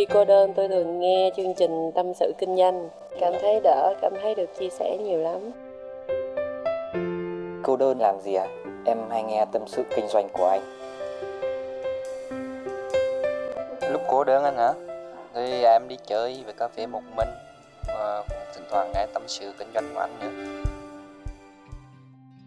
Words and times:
Khi 0.00 0.06
cô 0.06 0.24
đơn 0.24 0.52
tôi 0.56 0.68
thường 0.68 1.00
nghe 1.00 1.30
chương 1.36 1.54
trình 1.58 1.90
tâm 1.94 2.06
sự 2.20 2.32
kinh 2.38 2.56
doanh, 2.56 2.88
cảm 3.20 3.32
thấy 3.42 3.60
đỡ, 3.64 3.94
cảm 4.02 4.12
thấy 4.22 4.34
được 4.34 4.50
chia 4.58 4.68
sẻ 4.70 4.96
nhiều 5.04 5.18
lắm. 5.18 5.50
Cô 7.62 7.76
đơn 7.76 8.00
làm 8.00 8.20
gì 8.24 8.34
à? 8.34 8.46
Em 8.86 8.98
hay 9.10 9.22
nghe 9.22 9.44
tâm 9.52 9.62
sự 9.66 9.84
kinh 9.96 10.08
doanh 10.08 10.28
của 10.32 10.46
anh. 10.46 10.60
Lúc 13.92 14.02
cô 14.10 14.24
đơn 14.24 14.44
anh 14.44 14.56
hả? 14.56 14.72
Thì 15.34 15.62
em 15.62 15.88
đi 15.88 15.96
chơi 16.06 16.42
về 16.46 16.52
cà 16.58 16.68
phê 16.68 16.86
một 16.86 17.02
mình 17.16 17.28
và 17.86 18.24
thỉnh 18.54 18.64
thoảng 18.70 18.92
nghe 18.94 19.06
tâm 19.14 19.22
sự 19.26 19.52
kinh 19.58 19.68
doanh 19.74 19.84
của 19.94 20.00
anh 20.00 20.10
nữa. 20.20 20.30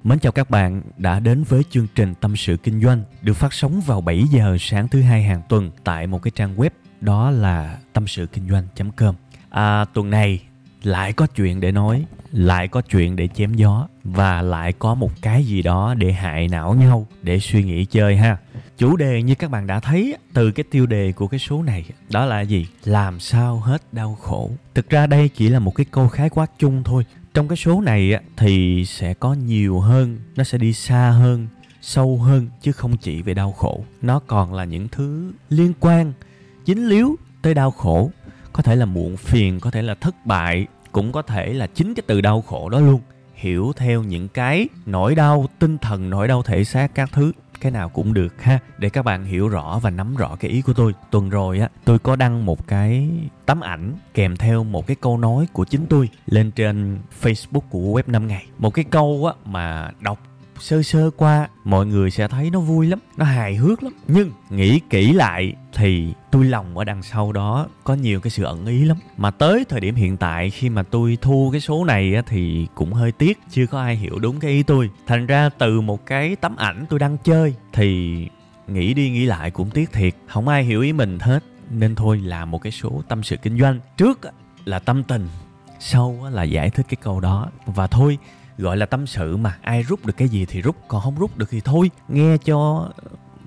Mến 0.03 0.19
chào 0.19 0.31
các 0.31 0.49
bạn 0.49 0.81
đã 0.97 1.19
đến 1.19 1.43
với 1.49 1.61
chương 1.69 1.87
trình 1.95 2.13
Tâm 2.21 2.35
sự 2.37 2.57
Kinh 2.63 2.81
doanh 2.83 3.03
được 3.21 3.33
phát 3.33 3.53
sóng 3.53 3.81
vào 3.87 4.01
7 4.01 4.23
giờ 4.31 4.57
sáng 4.59 4.87
thứ 4.91 5.01
hai 5.01 5.21
hàng 5.21 5.41
tuần 5.49 5.71
tại 5.83 6.07
một 6.07 6.19
cái 6.23 6.31
trang 6.35 6.55
web 6.57 6.69
đó 7.03 7.31
là 7.31 7.77
tâm 7.93 8.07
sự 8.07 8.25
kinh 8.25 8.49
doanh.com. 8.49 9.15
À, 9.49 9.85
tuần 9.85 10.09
này 10.09 10.41
lại 10.83 11.13
có 11.13 11.27
chuyện 11.27 11.59
để 11.59 11.71
nói, 11.71 12.05
lại 12.31 12.67
có 12.67 12.81
chuyện 12.81 13.15
để 13.15 13.27
chém 13.27 13.53
gió 13.53 13.87
và 14.03 14.41
lại 14.41 14.73
có 14.73 14.95
một 14.95 15.11
cái 15.21 15.43
gì 15.43 15.61
đó 15.61 15.93
để 15.97 16.11
hại 16.11 16.47
não 16.47 16.73
nhau 16.73 17.07
để 17.21 17.39
suy 17.39 17.63
nghĩ 17.63 17.85
chơi 17.85 18.17
ha. 18.17 18.37
Chủ 18.77 18.95
đề 18.95 19.23
như 19.23 19.35
các 19.35 19.51
bạn 19.51 19.67
đã 19.67 19.79
thấy 19.79 20.17
từ 20.33 20.51
cái 20.51 20.63
tiêu 20.71 20.85
đề 20.85 21.11
của 21.11 21.27
cái 21.27 21.39
số 21.39 21.63
này 21.63 21.85
đó 22.09 22.25
là 22.25 22.41
gì? 22.41 22.67
Làm 22.85 23.19
sao 23.19 23.59
hết 23.59 23.93
đau 23.93 24.15
khổ. 24.15 24.51
Thực 24.73 24.89
ra 24.89 25.07
đây 25.07 25.29
chỉ 25.29 25.49
là 25.49 25.59
một 25.59 25.75
cái 25.75 25.85
câu 25.91 26.07
khái 26.07 26.29
quát 26.29 26.51
chung 26.59 26.83
thôi 26.83 27.05
trong 27.33 27.47
cái 27.47 27.57
số 27.57 27.81
này 27.81 28.13
thì 28.37 28.85
sẽ 28.85 29.13
có 29.13 29.33
nhiều 29.33 29.79
hơn 29.79 30.17
nó 30.35 30.43
sẽ 30.43 30.57
đi 30.57 30.73
xa 30.73 31.09
hơn 31.09 31.47
sâu 31.81 32.17
hơn 32.17 32.47
chứ 32.61 32.71
không 32.71 32.97
chỉ 32.97 33.21
về 33.21 33.33
đau 33.33 33.51
khổ 33.51 33.83
nó 34.01 34.19
còn 34.19 34.53
là 34.53 34.65
những 34.65 34.87
thứ 34.87 35.31
liên 35.49 35.73
quan 35.79 36.13
dính 36.65 36.87
líu 36.87 37.15
tới 37.41 37.53
đau 37.53 37.71
khổ. 37.71 38.11
Có 38.53 38.63
thể 38.63 38.75
là 38.75 38.85
muộn 38.85 39.17
phiền, 39.17 39.59
có 39.59 39.71
thể 39.71 39.81
là 39.81 39.95
thất 39.95 40.25
bại, 40.25 40.67
cũng 40.91 41.11
có 41.11 41.21
thể 41.21 41.53
là 41.53 41.67
chính 41.67 41.93
cái 41.93 42.03
từ 42.07 42.21
đau 42.21 42.41
khổ 42.41 42.69
đó 42.69 42.79
luôn. 42.79 43.01
Hiểu 43.33 43.71
theo 43.75 44.03
những 44.03 44.27
cái 44.27 44.67
nỗi 44.85 45.15
đau, 45.15 45.45
tinh 45.59 45.77
thần 45.77 46.09
nỗi 46.09 46.27
đau 46.27 46.43
thể 46.43 46.63
xác 46.63 46.95
các 46.95 47.09
thứ, 47.11 47.31
cái 47.61 47.71
nào 47.71 47.89
cũng 47.89 48.13
được 48.13 48.41
ha. 48.41 48.59
Để 48.77 48.89
các 48.89 49.05
bạn 49.05 49.25
hiểu 49.25 49.49
rõ 49.49 49.79
và 49.79 49.89
nắm 49.89 50.15
rõ 50.15 50.35
cái 50.39 50.51
ý 50.51 50.61
của 50.61 50.73
tôi, 50.73 50.93
tuần 51.11 51.29
rồi 51.29 51.59
á, 51.59 51.69
tôi 51.85 51.99
có 51.99 52.15
đăng 52.15 52.45
một 52.45 52.67
cái 52.67 53.09
tấm 53.45 53.61
ảnh 53.61 53.95
kèm 54.13 54.37
theo 54.37 54.63
một 54.63 54.87
cái 54.87 54.95
câu 55.01 55.17
nói 55.17 55.47
của 55.53 55.65
chính 55.65 55.85
tôi 55.85 56.09
lên 56.25 56.51
trên 56.51 56.97
facebook 57.21 57.61
của 57.69 57.99
web 57.99 58.03
5 58.07 58.27
ngày. 58.27 58.45
Một 58.57 58.73
cái 58.73 58.85
câu 58.89 59.25
á 59.25 59.51
mà 59.51 59.91
đọc 59.99 60.19
sơ 60.63 60.81
sơ 60.81 61.09
qua 61.17 61.47
mọi 61.63 61.85
người 61.85 62.11
sẽ 62.11 62.27
thấy 62.27 62.49
nó 62.49 62.59
vui 62.59 62.87
lắm 62.87 62.99
nó 63.17 63.25
hài 63.25 63.55
hước 63.55 63.83
lắm. 63.83 63.93
Nhưng 64.07 64.31
nghĩ 64.49 64.79
kỹ 64.89 65.13
lại 65.13 65.53
thì 65.73 66.13
tôi 66.31 66.45
lòng 66.45 66.77
ở 66.77 66.83
đằng 66.83 67.03
sau 67.03 67.31
đó 67.31 67.67
có 67.83 67.93
nhiều 67.93 68.19
cái 68.19 68.31
sự 68.31 68.43
ẩn 68.43 68.65
ý 68.65 68.85
lắm. 68.85 68.97
Mà 69.17 69.31
tới 69.31 69.65
thời 69.69 69.79
điểm 69.79 69.95
hiện 69.95 70.17
tại 70.17 70.49
khi 70.49 70.69
mà 70.69 70.83
tôi 70.83 71.17
thu 71.21 71.49
cái 71.51 71.61
số 71.61 71.85
này 71.85 72.15
á, 72.15 72.21
thì 72.25 72.67
cũng 72.75 72.93
hơi 72.93 73.11
tiếc 73.11 73.39
chưa 73.51 73.65
có 73.65 73.81
ai 73.81 73.95
hiểu 73.95 74.19
đúng 74.19 74.39
cái 74.39 74.51
ý 74.51 74.63
tôi. 74.63 74.89
Thành 75.07 75.25
ra 75.25 75.49
từ 75.49 75.81
một 75.81 76.05
cái 76.05 76.35
tấm 76.35 76.55
ảnh 76.55 76.85
tôi 76.89 76.99
đang 76.99 77.17
chơi 77.17 77.53
thì 77.73 78.17
nghĩ 78.67 78.93
đi 78.93 79.09
nghĩ 79.09 79.25
lại 79.25 79.51
cũng 79.51 79.69
tiếc 79.69 79.91
thiệt. 79.91 80.13
Không 80.27 80.47
ai 80.47 80.63
hiểu 80.63 80.81
ý 80.81 80.93
mình 80.93 81.19
hết 81.19 81.43
nên 81.69 81.95
thôi 81.95 82.21
làm 82.23 82.51
một 82.51 82.61
cái 82.61 82.71
số 82.71 83.01
tâm 83.07 83.23
sự 83.23 83.37
kinh 83.37 83.59
doanh. 83.59 83.79
Trước 83.97 84.19
là 84.65 84.79
tâm 84.79 85.03
tình 85.03 85.27
sau 85.79 86.17
là 86.31 86.43
giải 86.43 86.69
thích 86.69 86.85
cái 86.89 86.97
câu 87.01 87.19
đó. 87.19 87.49
Và 87.65 87.87
thôi 87.87 88.17
gọi 88.57 88.77
là 88.77 88.85
tâm 88.85 89.07
sự 89.07 89.37
mà. 89.37 89.57
Ai 89.61 89.83
rút 89.83 90.05
được 90.05 90.17
cái 90.17 90.29
gì 90.29 90.45
thì 90.45 90.61
rút 90.61 90.75
còn 90.87 91.01
không 91.01 91.15
rút 91.15 91.37
được 91.37 91.49
thì 91.49 91.61
thôi. 91.61 91.91
Nghe 92.07 92.37
cho 92.37 92.89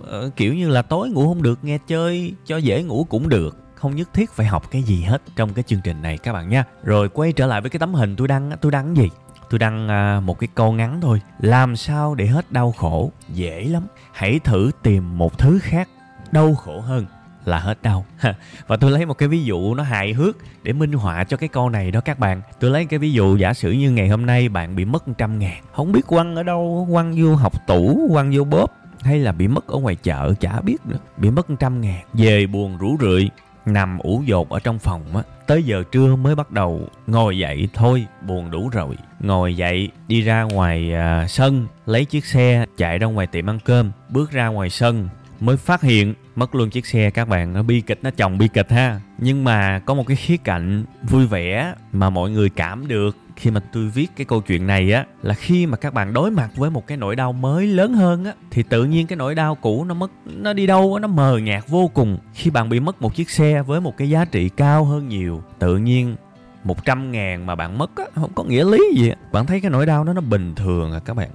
uh, 0.02 0.36
kiểu 0.36 0.54
như 0.54 0.68
là 0.68 0.82
tối 0.82 1.10
ngủ 1.10 1.28
không 1.28 1.42
được 1.42 1.64
nghe 1.64 1.78
chơi 1.86 2.34
cho 2.46 2.56
dễ 2.56 2.82
ngủ 2.82 3.06
cũng 3.10 3.28
được. 3.28 3.56
Không 3.74 3.96
nhất 3.96 4.14
thiết 4.14 4.30
phải 4.30 4.46
học 4.46 4.70
cái 4.70 4.82
gì 4.82 5.02
hết 5.02 5.22
trong 5.36 5.54
cái 5.54 5.62
chương 5.62 5.80
trình 5.84 6.02
này 6.02 6.18
các 6.18 6.32
bạn 6.32 6.48
nha. 6.48 6.64
Rồi 6.82 7.08
quay 7.08 7.32
trở 7.32 7.46
lại 7.46 7.60
với 7.60 7.70
cái 7.70 7.78
tấm 7.78 7.94
hình 7.94 8.16
tôi 8.16 8.28
đăng 8.28 8.50
tôi 8.60 8.72
đăng 8.72 8.96
gì? 8.96 9.08
Tôi 9.50 9.58
đăng 9.58 9.88
à, 9.88 10.20
một 10.20 10.38
cái 10.38 10.48
câu 10.54 10.72
ngắn 10.72 11.00
thôi. 11.00 11.20
Làm 11.40 11.76
sao 11.76 12.14
để 12.14 12.26
hết 12.26 12.52
đau 12.52 12.72
khổ? 12.72 13.12
Dễ 13.28 13.64
lắm. 13.64 13.82
Hãy 14.12 14.38
thử 14.38 14.70
tìm 14.82 15.18
một 15.18 15.38
thứ 15.38 15.58
khác 15.62 15.88
đau 16.32 16.54
khổ 16.54 16.80
hơn 16.80 17.06
là 17.48 17.58
hết 17.58 17.82
đau. 17.82 18.06
Và 18.66 18.76
tôi 18.76 18.90
lấy 18.90 19.06
một 19.06 19.14
cái 19.14 19.28
ví 19.28 19.44
dụ 19.44 19.74
nó 19.74 19.82
hài 19.82 20.12
hước 20.12 20.36
để 20.62 20.72
minh 20.72 20.92
họa 20.92 21.24
cho 21.24 21.36
cái 21.36 21.48
câu 21.48 21.70
này 21.70 21.90
đó 21.90 22.00
các 22.00 22.18
bạn. 22.18 22.42
Tôi 22.60 22.70
lấy 22.70 22.84
cái 22.84 22.98
ví 22.98 23.12
dụ 23.12 23.36
giả 23.36 23.54
sử 23.54 23.72
như 23.72 23.90
ngày 23.90 24.08
hôm 24.08 24.26
nay 24.26 24.48
bạn 24.48 24.76
bị 24.76 24.84
mất 24.84 25.04
trăm 25.18 25.38
ngàn. 25.38 25.62
Không 25.72 25.92
biết 25.92 26.06
quăng 26.06 26.36
ở 26.36 26.42
đâu 26.42 26.88
quăng 26.92 27.14
vô 27.16 27.34
học 27.34 27.66
tủ 27.66 28.08
quăng 28.12 28.30
vô 28.34 28.44
bóp 28.44 28.72
hay 29.00 29.18
là 29.18 29.32
bị 29.32 29.48
mất 29.48 29.66
ở 29.66 29.78
ngoài 29.78 29.96
chợ 30.02 30.34
chả 30.40 30.60
biết 30.60 30.76
nữa. 30.84 30.98
Bị 31.16 31.30
mất 31.30 31.46
trăm 31.58 31.80
ngàn. 31.80 32.04
Về 32.12 32.46
buồn 32.46 32.78
rủ 32.78 32.96
rượi 33.00 33.30
nằm 33.66 33.98
ủ 33.98 34.22
dột 34.26 34.48
ở 34.50 34.58
trong 34.58 34.78
phòng 34.78 35.16
á 35.16 35.22
tới 35.46 35.62
giờ 35.62 35.82
trưa 35.92 36.16
mới 36.16 36.34
bắt 36.34 36.50
đầu 36.50 36.88
ngồi 37.06 37.38
dậy 37.38 37.68
thôi 37.74 38.06
buồn 38.26 38.50
đủ 38.50 38.68
rồi. 38.68 38.96
Ngồi 39.20 39.56
dậy 39.56 39.90
đi 40.08 40.20
ra 40.20 40.42
ngoài 40.42 40.92
à, 40.94 41.26
sân 41.28 41.66
lấy 41.86 42.04
chiếc 42.04 42.24
xe 42.24 42.66
chạy 42.76 42.98
ra 42.98 43.06
ngoài 43.06 43.26
tiệm 43.26 43.50
ăn 43.50 43.58
cơm. 43.64 43.90
Bước 44.08 44.30
ra 44.30 44.46
ngoài 44.46 44.70
sân 44.70 45.08
mới 45.40 45.56
phát 45.56 45.82
hiện 45.82 46.14
mất 46.36 46.54
luôn 46.54 46.70
chiếc 46.70 46.86
xe 46.86 47.10
các 47.10 47.28
bạn. 47.28 47.52
Nó 47.52 47.62
bi 47.62 47.80
kịch 47.80 47.98
nó 48.02 48.10
chồng 48.10 48.38
bi 48.38 48.48
kịch 48.48 48.70
ha. 48.70 49.00
Nhưng 49.18 49.44
mà 49.44 49.78
có 49.78 49.94
một 49.94 50.06
cái 50.06 50.16
khía 50.16 50.36
cạnh 50.36 50.84
vui 51.02 51.26
vẻ 51.26 51.74
mà 51.92 52.10
mọi 52.10 52.30
người 52.30 52.48
cảm 52.48 52.88
được 52.88 53.16
khi 53.36 53.50
mà 53.50 53.60
tôi 53.72 53.88
viết 53.88 54.10
cái 54.16 54.24
câu 54.24 54.40
chuyện 54.40 54.66
này 54.66 54.92
á 54.92 55.04
là 55.22 55.34
khi 55.34 55.66
mà 55.66 55.76
các 55.76 55.94
bạn 55.94 56.12
đối 56.12 56.30
mặt 56.30 56.48
với 56.56 56.70
một 56.70 56.86
cái 56.86 56.96
nỗi 56.96 57.16
đau 57.16 57.32
mới 57.32 57.66
lớn 57.66 57.94
hơn 57.94 58.24
á 58.24 58.32
thì 58.50 58.62
tự 58.62 58.84
nhiên 58.84 59.06
cái 59.06 59.16
nỗi 59.16 59.34
đau 59.34 59.54
cũ 59.54 59.84
nó 59.84 59.94
mất 59.94 60.10
nó 60.26 60.52
đi 60.52 60.66
đâu 60.66 60.98
nó 60.98 61.08
mờ 61.08 61.38
nhạt 61.38 61.64
vô 61.68 61.90
cùng. 61.94 62.18
Khi 62.34 62.50
bạn 62.50 62.68
bị 62.68 62.80
mất 62.80 63.02
một 63.02 63.14
chiếc 63.14 63.30
xe 63.30 63.62
với 63.62 63.80
một 63.80 63.96
cái 63.96 64.10
giá 64.10 64.24
trị 64.24 64.48
cao 64.48 64.84
hơn 64.84 65.08
nhiều 65.08 65.42
tự 65.58 65.76
nhiên 65.76 66.16
100 66.64 67.12
ngàn 67.12 67.46
mà 67.46 67.54
bạn 67.54 67.78
mất 67.78 67.90
á, 67.96 68.04
không 68.14 68.32
có 68.34 68.44
nghĩa 68.44 68.64
lý 68.64 68.78
gì 68.96 69.12
Bạn 69.32 69.46
thấy 69.46 69.60
cái 69.60 69.70
nỗi 69.70 69.86
đau 69.86 70.04
đó 70.04 70.12
nó 70.12 70.20
bình 70.20 70.54
thường 70.54 70.92
à 70.92 71.00
các 71.04 71.14
bạn? 71.14 71.30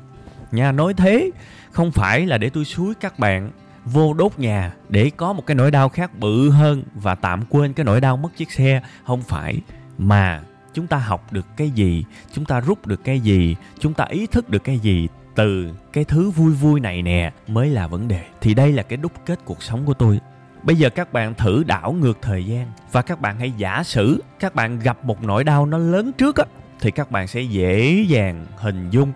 Nha 0.51 0.71
nói 0.71 0.93
thế 0.93 1.31
không 1.71 1.91
phải 1.91 2.25
là 2.25 2.37
để 2.37 2.49
tôi 2.49 2.65
suối 2.65 2.93
các 2.99 3.19
bạn 3.19 3.51
vô 3.85 4.13
đốt 4.13 4.39
nhà 4.39 4.73
để 4.89 5.11
có 5.17 5.33
một 5.33 5.45
cái 5.45 5.55
nỗi 5.55 5.71
đau 5.71 5.89
khác 5.89 6.19
bự 6.19 6.49
hơn 6.49 6.83
và 6.93 7.15
tạm 7.15 7.43
quên 7.49 7.73
cái 7.73 7.83
nỗi 7.83 8.01
đau 8.01 8.17
mất 8.17 8.29
chiếc 8.37 8.51
xe. 8.51 8.81
Không 9.05 9.21
phải 9.21 9.61
mà 9.97 10.41
chúng 10.73 10.87
ta 10.87 10.97
học 10.97 11.33
được 11.33 11.45
cái 11.57 11.69
gì, 11.69 12.03
chúng 12.33 12.45
ta 12.45 12.59
rút 12.59 12.87
được 12.87 13.03
cái 13.03 13.19
gì, 13.19 13.55
chúng 13.79 13.93
ta 13.93 14.03
ý 14.03 14.27
thức 14.27 14.49
được 14.49 14.63
cái 14.63 14.79
gì 14.79 15.07
từ 15.35 15.71
cái 15.93 16.03
thứ 16.03 16.29
vui 16.29 16.51
vui 16.51 16.79
này 16.79 17.01
nè 17.01 17.33
mới 17.47 17.69
là 17.69 17.87
vấn 17.87 18.07
đề. 18.07 18.23
Thì 18.41 18.53
đây 18.53 18.71
là 18.71 18.83
cái 18.83 18.97
đúc 18.97 19.11
kết 19.25 19.39
cuộc 19.45 19.63
sống 19.63 19.85
của 19.85 19.93
tôi. 19.93 20.19
Bây 20.63 20.75
giờ 20.75 20.89
các 20.89 21.13
bạn 21.13 21.33
thử 21.33 21.63
đảo 21.63 21.91
ngược 21.91 22.17
thời 22.21 22.45
gian 22.45 22.71
và 22.91 23.01
các 23.01 23.21
bạn 23.21 23.39
hãy 23.39 23.51
giả 23.57 23.83
sử 23.83 24.23
các 24.39 24.55
bạn 24.55 24.79
gặp 24.79 25.05
một 25.05 25.23
nỗi 25.23 25.43
đau 25.43 25.65
nó 25.65 25.77
lớn 25.77 26.11
trước 26.17 26.35
á, 26.35 26.45
thì 26.79 26.91
các 26.91 27.11
bạn 27.11 27.27
sẽ 27.27 27.41
dễ 27.41 28.05
dàng 28.07 28.45
hình 28.57 28.89
dung 28.89 29.11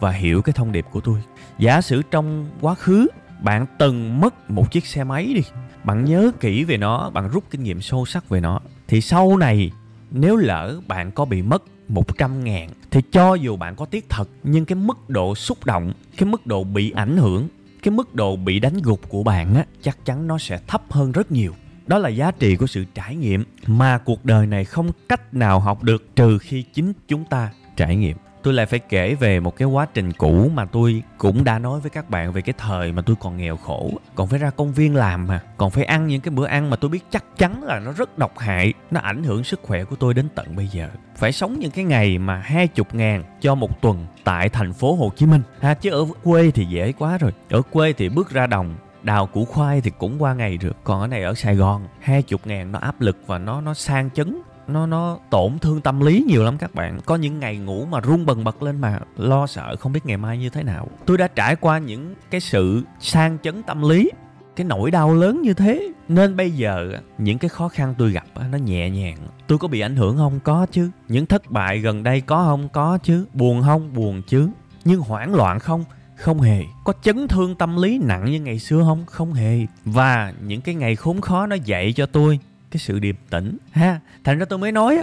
và 0.00 0.10
hiểu 0.10 0.42
cái 0.42 0.52
thông 0.52 0.72
điệp 0.72 0.86
của 0.90 1.00
tôi. 1.00 1.22
Giả 1.58 1.80
sử 1.80 2.02
trong 2.10 2.46
quá 2.60 2.74
khứ 2.74 3.06
bạn 3.42 3.66
từng 3.78 4.20
mất 4.20 4.50
một 4.50 4.72
chiếc 4.72 4.86
xe 4.86 5.04
máy 5.04 5.32
đi. 5.34 5.42
Bạn 5.84 6.04
nhớ 6.04 6.30
kỹ 6.40 6.64
về 6.64 6.76
nó, 6.76 7.10
bạn 7.10 7.28
rút 7.28 7.44
kinh 7.50 7.62
nghiệm 7.62 7.80
sâu 7.80 8.06
sắc 8.06 8.28
về 8.28 8.40
nó. 8.40 8.60
Thì 8.88 9.00
sau 9.00 9.36
này, 9.36 9.70
nếu 10.10 10.36
lỡ 10.36 10.80
bạn 10.86 11.10
có 11.10 11.24
bị 11.24 11.42
mất 11.42 11.62
100 11.88 12.44
ngàn, 12.44 12.68
thì 12.90 13.00
cho 13.12 13.34
dù 13.34 13.56
bạn 13.56 13.76
có 13.76 13.84
tiếc 13.84 14.08
thật, 14.08 14.28
nhưng 14.42 14.64
cái 14.64 14.76
mức 14.76 15.10
độ 15.10 15.34
xúc 15.34 15.64
động, 15.64 15.92
cái 16.16 16.28
mức 16.28 16.46
độ 16.46 16.64
bị 16.64 16.90
ảnh 16.90 17.16
hưởng, 17.16 17.48
cái 17.82 17.92
mức 17.92 18.14
độ 18.14 18.36
bị 18.36 18.60
đánh 18.60 18.82
gục 18.82 19.08
của 19.08 19.22
bạn 19.22 19.54
á, 19.54 19.64
chắc 19.82 20.04
chắn 20.04 20.26
nó 20.26 20.38
sẽ 20.38 20.58
thấp 20.66 20.82
hơn 20.90 21.12
rất 21.12 21.32
nhiều. 21.32 21.54
Đó 21.86 21.98
là 21.98 22.08
giá 22.08 22.30
trị 22.30 22.56
của 22.56 22.66
sự 22.66 22.84
trải 22.94 23.16
nghiệm 23.16 23.44
mà 23.66 23.98
cuộc 23.98 24.24
đời 24.24 24.46
này 24.46 24.64
không 24.64 24.90
cách 25.08 25.34
nào 25.34 25.60
học 25.60 25.82
được 25.82 26.16
trừ 26.16 26.38
khi 26.38 26.62
chính 26.62 26.92
chúng 27.08 27.24
ta 27.24 27.50
trải 27.76 27.96
nghiệm 27.96 28.16
tôi 28.48 28.54
lại 28.54 28.66
phải 28.66 28.78
kể 28.78 29.14
về 29.14 29.40
một 29.40 29.56
cái 29.56 29.68
quá 29.68 29.86
trình 29.94 30.12
cũ 30.12 30.50
mà 30.54 30.64
tôi 30.64 31.02
cũng 31.18 31.44
đã 31.44 31.58
nói 31.58 31.80
với 31.80 31.90
các 31.90 32.10
bạn 32.10 32.32
về 32.32 32.42
cái 32.42 32.54
thời 32.58 32.92
mà 32.92 33.02
tôi 33.02 33.16
còn 33.20 33.36
nghèo 33.36 33.56
khổ. 33.56 33.90
Còn 34.14 34.28
phải 34.28 34.38
ra 34.38 34.50
công 34.50 34.72
viên 34.72 34.96
làm 34.96 35.26
mà, 35.26 35.40
còn 35.56 35.70
phải 35.70 35.84
ăn 35.84 36.06
những 36.06 36.20
cái 36.20 36.30
bữa 36.30 36.46
ăn 36.46 36.70
mà 36.70 36.76
tôi 36.76 36.88
biết 36.90 37.04
chắc 37.10 37.24
chắn 37.38 37.62
là 37.62 37.78
nó 37.78 37.92
rất 37.92 38.18
độc 38.18 38.38
hại, 38.38 38.72
nó 38.90 39.00
ảnh 39.00 39.24
hưởng 39.24 39.44
sức 39.44 39.60
khỏe 39.62 39.84
của 39.84 39.96
tôi 39.96 40.14
đến 40.14 40.28
tận 40.34 40.56
bây 40.56 40.66
giờ. 40.66 40.88
Phải 41.16 41.32
sống 41.32 41.58
những 41.58 41.70
cái 41.70 41.84
ngày 41.84 42.18
mà 42.18 42.36
hai 42.36 42.68
chục 42.68 42.94
ngàn 42.94 43.24
cho 43.40 43.54
một 43.54 43.80
tuần 43.80 44.06
tại 44.24 44.48
thành 44.48 44.72
phố 44.72 44.94
Hồ 44.94 45.12
Chí 45.16 45.26
Minh. 45.26 45.42
Ha, 45.60 45.74
chứ 45.74 45.90
ở 45.90 46.06
quê 46.22 46.50
thì 46.50 46.64
dễ 46.64 46.92
quá 46.92 47.18
rồi. 47.18 47.32
Ở 47.50 47.62
quê 47.62 47.92
thì 47.92 48.08
bước 48.08 48.30
ra 48.30 48.46
đồng, 48.46 48.74
đào 49.02 49.26
củ 49.26 49.44
khoai 49.44 49.80
thì 49.80 49.90
cũng 49.98 50.22
qua 50.22 50.34
ngày 50.34 50.56
được. 50.56 50.76
Còn 50.84 51.00
ở 51.00 51.06
này 51.06 51.22
ở 51.22 51.34
Sài 51.34 51.54
Gòn, 51.54 51.86
hai 52.00 52.22
chục 52.22 52.46
ngàn 52.46 52.72
nó 52.72 52.78
áp 52.78 53.00
lực 53.00 53.18
và 53.26 53.38
nó 53.38 53.60
nó 53.60 53.74
sang 53.74 54.10
chấn 54.10 54.42
nó 54.68 54.86
nó 54.86 55.18
tổn 55.30 55.58
thương 55.58 55.80
tâm 55.80 56.00
lý 56.00 56.24
nhiều 56.28 56.44
lắm 56.44 56.58
các 56.58 56.74
bạn. 56.74 57.00
Có 57.06 57.16
những 57.16 57.40
ngày 57.40 57.56
ngủ 57.56 57.86
mà 57.90 58.00
run 58.00 58.26
bần 58.26 58.44
bật 58.44 58.62
lên 58.62 58.80
mà 58.80 59.00
lo 59.16 59.46
sợ 59.46 59.76
không 59.76 59.92
biết 59.92 60.06
ngày 60.06 60.16
mai 60.16 60.38
như 60.38 60.50
thế 60.50 60.62
nào. 60.62 60.88
Tôi 61.06 61.18
đã 61.18 61.28
trải 61.28 61.56
qua 61.56 61.78
những 61.78 62.14
cái 62.30 62.40
sự 62.40 62.82
sang 63.00 63.38
chấn 63.42 63.62
tâm 63.62 63.88
lý, 63.88 64.10
cái 64.56 64.64
nỗi 64.64 64.90
đau 64.90 65.14
lớn 65.14 65.42
như 65.42 65.54
thế. 65.54 65.88
Nên 66.08 66.36
bây 66.36 66.50
giờ, 66.50 66.92
những 67.18 67.38
cái 67.38 67.48
khó 67.48 67.68
khăn 67.68 67.94
tôi 67.98 68.10
gặp 68.10 68.24
nó 68.50 68.58
nhẹ 68.58 68.90
nhàng. 68.90 69.16
Tôi 69.46 69.58
có 69.58 69.68
bị 69.68 69.80
ảnh 69.80 69.96
hưởng 69.96 70.16
không? 70.16 70.40
Có 70.44 70.66
chứ. 70.72 70.90
Những 71.08 71.26
thất 71.26 71.50
bại 71.50 71.78
gần 71.78 72.02
đây 72.02 72.20
có 72.20 72.44
không? 72.44 72.68
Có 72.68 72.98
chứ. 73.02 73.26
Buồn 73.34 73.62
không? 73.62 73.94
Buồn 73.94 74.22
chứ. 74.26 74.48
Nhưng 74.84 75.00
hoảng 75.00 75.34
loạn 75.34 75.58
không? 75.58 75.84
Không 76.16 76.40
hề. 76.40 76.62
Có 76.84 76.92
chấn 77.02 77.28
thương 77.28 77.54
tâm 77.54 77.76
lý 77.76 77.98
nặng 77.98 78.24
như 78.24 78.40
ngày 78.40 78.58
xưa 78.58 78.82
không? 78.82 79.06
Không 79.06 79.32
hề. 79.32 79.66
Và 79.84 80.32
những 80.42 80.60
cái 80.60 80.74
ngày 80.74 80.96
khốn 80.96 81.20
khó 81.20 81.46
nó 81.46 81.56
dạy 81.64 81.92
cho 81.92 82.06
tôi 82.06 82.38
cái 82.70 82.78
sự 82.78 82.98
điềm 82.98 83.14
tĩnh. 83.30 83.56
Ha, 83.70 84.00
thành 84.24 84.38
ra 84.38 84.44
tôi 84.44 84.58
mới 84.58 84.72
nói 84.72 84.98